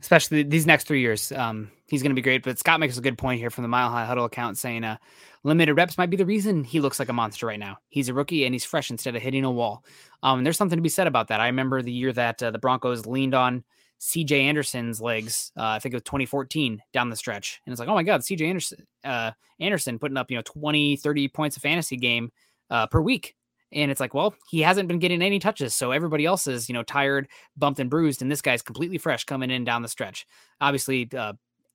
[0.00, 1.30] Especially these next three years.
[1.32, 2.42] Um, he's going to be great.
[2.42, 4.96] But Scott makes a good point here from the Mile High Huddle account saying uh,
[5.42, 7.78] limited reps might be the reason he looks like a monster right now.
[7.88, 9.84] He's a rookie and he's fresh instead of hitting a wall.
[10.22, 11.40] Um, and there's something to be said about that.
[11.40, 13.64] I remember the year that uh, the Broncos leaned on
[14.00, 15.52] CJ Anderson's legs.
[15.56, 17.60] Uh, I think it was 2014 down the stretch.
[17.66, 20.96] And it's like, oh my God, CJ Anderson, uh, Anderson putting up, you know, 20,
[20.96, 22.30] 30 points of fantasy game
[22.70, 23.34] uh, per week.
[23.72, 25.74] And it's like, well, he hasn't been getting any touches.
[25.74, 28.22] So everybody else is, you know, tired, bumped and bruised.
[28.22, 30.26] And this guy's completely fresh coming in down the stretch.
[30.60, 31.34] Obviously, uh,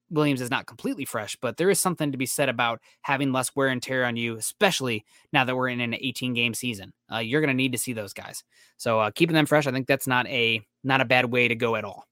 [0.09, 3.55] Williams is not completely fresh, but there is something to be said about having less
[3.55, 6.93] wear and tear on you, especially now that we're in an 18 game season.
[7.11, 8.43] Uh, you're going to need to see those guys.
[8.78, 11.55] So uh, keeping them fresh, I think that's not a not a bad way to
[11.55, 12.05] go at all.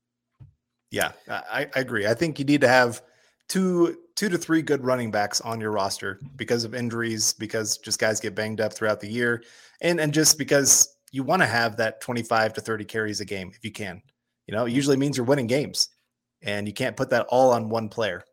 [0.92, 2.06] Yeah, I, I agree.
[2.06, 3.02] I think you need to have
[3.48, 7.98] two two to three good running backs on your roster because of injuries, because just
[7.98, 9.44] guys get banged up throughout the year,
[9.82, 13.52] and and just because you want to have that 25 to 30 carries a game
[13.54, 14.02] if you can.
[14.48, 15.90] You know, it usually means you're winning games,
[16.42, 18.24] and you can't put that all on one player.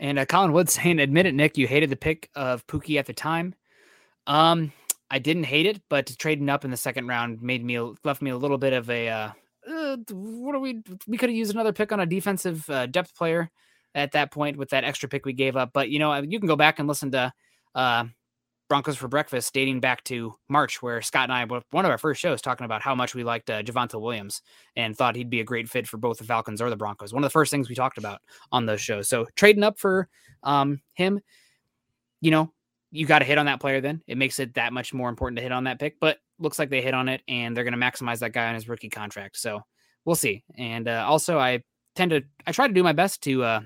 [0.00, 3.06] And uh, Colin Wood saying, admit it, Nick, you hated the pick of Pookie at
[3.06, 3.54] the time.
[4.26, 4.72] Um,
[5.10, 8.30] I didn't hate it, but trading up in the second round made me left me
[8.30, 9.30] a little bit of a uh,
[9.68, 10.82] uh, what are we?
[11.06, 13.50] We could have used another pick on a defensive uh, depth player
[13.94, 15.70] at that point with that extra pick we gave up.
[15.72, 17.32] But you know, you can go back and listen to
[17.74, 18.04] uh,
[18.68, 22.20] Broncos for Breakfast dating back to March, where Scott and I one of our first
[22.20, 24.42] shows talking about how much we liked uh, Javonte Williams
[24.76, 27.12] and thought he'd be a great fit for both the Falcons or the Broncos.
[27.12, 28.20] One of the first things we talked about
[28.52, 29.08] on those shows.
[29.08, 30.08] So trading up for
[30.42, 31.20] um, him,
[32.20, 32.52] you know,
[32.94, 33.80] you got to hit on that player.
[33.80, 35.98] Then it makes it that much more important to hit on that pick.
[36.00, 38.54] But looks like they hit on it, and they're going to maximize that guy on
[38.54, 39.36] his rookie contract.
[39.36, 39.60] So
[40.04, 40.44] we'll see.
[40.56, 41.62] And uh, also, I
[41.96, 43.60] tend to I try to do my best to uh,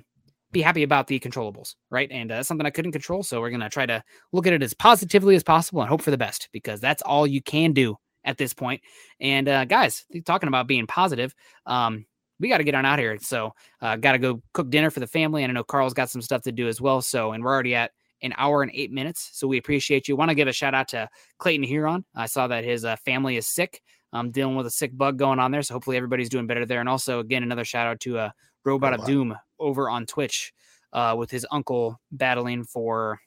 [0.51, 2.09] be happy about the controllables, right?
[2.11, 3.23] And uh, that's something I couldn't control.
[3.23, 4.03] So we're going to try to
[4.33, 7.27] look at it as positively as possible and hope for the best because that's all
[7.27, 8.81] you can do at this point.
[9.21, 11.35] And uh, guys, talking about being positive,
[11.67, 12.07] um,
[12.41, 13.19] we got to get on out here.
[13.21, 13.53] So
[13.83, 15.43] uh, got to go cook dinner for the family.
[15.43, 17.03] And I know Carl's got some stuff to do as well.
[17.03, 17.91] So, and we're already at
[18.23, 19.31] an hour and eight minutes.
[19.33, 20.17] So we appreciate you.
[20.17, 21.09] Want to give a shout out to
[21.39, 22.05] Clayton Huron.
[22.15, 25.39] I saw that his uh, family is sick, um, dealing with a sick bug going
[25.39, 25.63] on there.
[25.63, 26.81] So hopefully everybody's doing better there.
[26.81, 28.31] And also, again, another shout out to uh,
[28.65, 30.53] Robot of Doom over on Twitch
[30.93, 33.21] uh, with his uncle battling for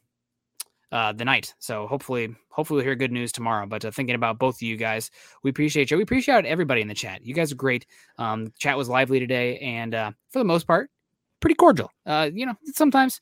[0.91, 1.53] uh, the night.
[1.59, 3.65] So hopefully, hopefully we'll hear good news tomorrow.
[3.65, 5.09] But uh, thinking about both of you guys,
[5.43, 5.97] we appreciate you.
[5.97, 7.25] We appreciate everybody in the chat.
[7.25, 7.85] You guys are great.
[8.17, 10.89] Um, chat was lively today, and uh, for the most part,
[11.39, 11.91] pretty cordial.
[12.05, 13.21] Uh, you know, sometimes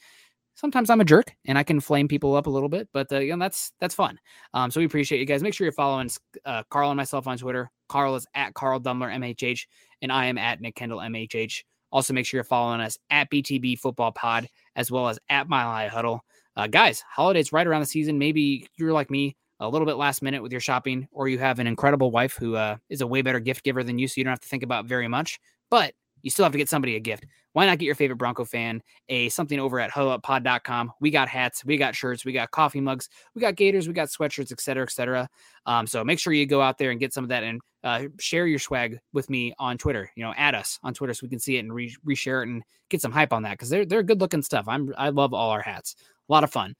[0.59, 3.19] sometimes I'm a jerk and I can flame people up a little bit, but uh,
[3.19, 4.19] you know, that's that's fun.
[4.53, 5.41] Um, so we appreciate you guys.
[5.41, 6.09] Make sure you're following
[6.45, 7.71] uh, Carl and myself on Twitter.
[7.87, 9.65] Carl is at Carl Dumler MHH,
[10.01, 11.63] and I am at Nick Kendell MHH.
[11.91, 15.69] Also, make sure you're following us at BTB Football Pod as well as at Mile
[15.69, 16.23] High Huddle.
[16.55, 18.19] Uh, guys, holidays right around the season.
[18.19, 21.59] Maybe you're like me, a little bit last minute with your shopping, or you have
[21.59, 24.23] an incredible wife who uh, is a way better gift giver than you, so you
[24.23, 25.39] don't have to think about very much.
[25.71, 27.25] But you still have to get somebody a gift.
[27.53, 30.93] Why not get your favorite Bronco fan a something over at huddleuppod.com?
[31.01, 34.09] We got hats, we got shirts, we got coffee mugs, we got gators, we got
[34.09, 35.29] sweatshirts, et cetera, et cetera.
[35.65, 38.03] Um, so make sure you go out there and get some of that and uh,
[38.19, 40.11] share your swag with me on Twitter.
[40.15, 42.49] You know, add us on Twitter so we can see it and re- reshare it
[42.49, 44.65] and get some hype on that because they're they're good looking stuff.
[44.67, 45.95] I'm I love all our hats.
[46.29, 46.75] A lot of fun.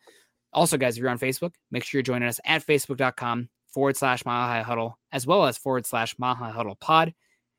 [0.54, 4.26] Also, guys, if you're on Facebook, make sure you're joining us at facebook.com forward slash
[4.26, 7.14] mile high huddle, as well as forward slash mile high huddle pod.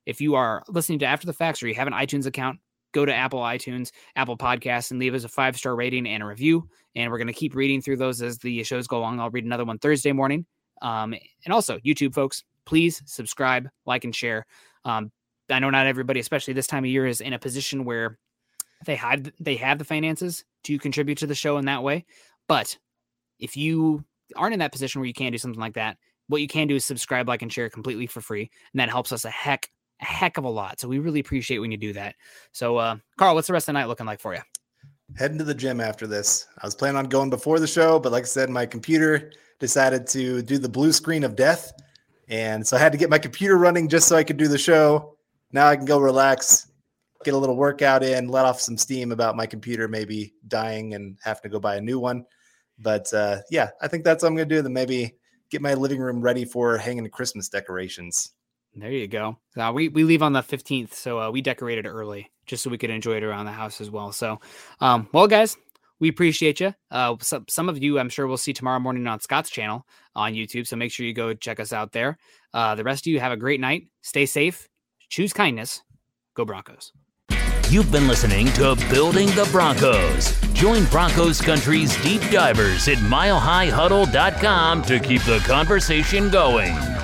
[0.07, 2.59] If you are listening to After the Facts or you have an iTunes account,
[2.93, 6.27] go to Apple iTunes, Apple Podcasts, and leave us a five star rating and a
[6.27, 6.69] review.
[6.95, 9.21] And we're going to keep reading through those as the shows go along.
[9.21, 10.47] I'll read another one Thursday morning.
[10.83, 11.15] Um,
[11.45, 14.47] and also, YouTube folks, please subscribe, like, and share.
[14.85, 15.11] Um,
[15.51, 18.19] I know not everybody, especially this time of year, is in a position where
[18.87, 22.07] they had they have the finances to contribute to the show in that way.
[22.49, 22.79] But
[23.39, 24.05] if you
[24.37, 25.97] aren't in that position where you can do something like that,
[26.29, 29.13] what you can do is subscribe, like, and share completely for free, and that helps
[29.13, 29.69] us a heck,
[30.01, 30.81] a heck of a lot.
[30.81, 32.15] So we really appreciate when you do that.
[32.53, 34.41] So, uh, Carl, what's the rest of the night looking like for you?
[35.17, 36.47] Heading to the gym after this.
[36.59, 40.07] I was planning on going before the show, but like I said, my computer decided
[40.09, 41.73] to do the blue screen of death.
[42.29, 44.59] And so I had to get my computer running just so I could do the
[44.59, 45.17] show.
[45.53, 46.71] Now I can go relax,
[47.25, 51.19] get a little workout in, let off some steam about my computer maybe dying and
[51.23, 52.25] having to go buy a new one.
[52.79, 54.63] But uh, yeah, I think that's what I'm going to do.
[54.63, 55.17] Then maybe
[55.51, 58.33] get my living room ready for hanging Christmas decorations.
[58.75, 59.39] There you go.
[59.57, 62.79] Uh, we we leave on the fifteenth, so uh, we decorated early just so we
[62.79, 64.13] could enjoy it around the house as well.
[64.13, 64.41] So,
[64.81, 65.57] um, well, guys,
[66.01, 66.75] we appreciate you.
[66.91, 69.87] Uh, some some of you, I'm sure, we'll see tomorrow morning on Scott's channel
[70.17, 70.67] on YouTube.
[70.67, 72.19] So make sure you go check us out there.
[72.53, 73.89] Uh, the rest of you have a great night.
[74.03, 74.69] Stay safe.
[75.09, 75.83] Choose kindness.
[76.35, 76.93] Go Broncos.
[77.69, 80.41] You've been listening to Building the Broncos.
[80.55, 87.00] Join Broncos Country's deep divers at milehighhuddle.com to keep the conversation going.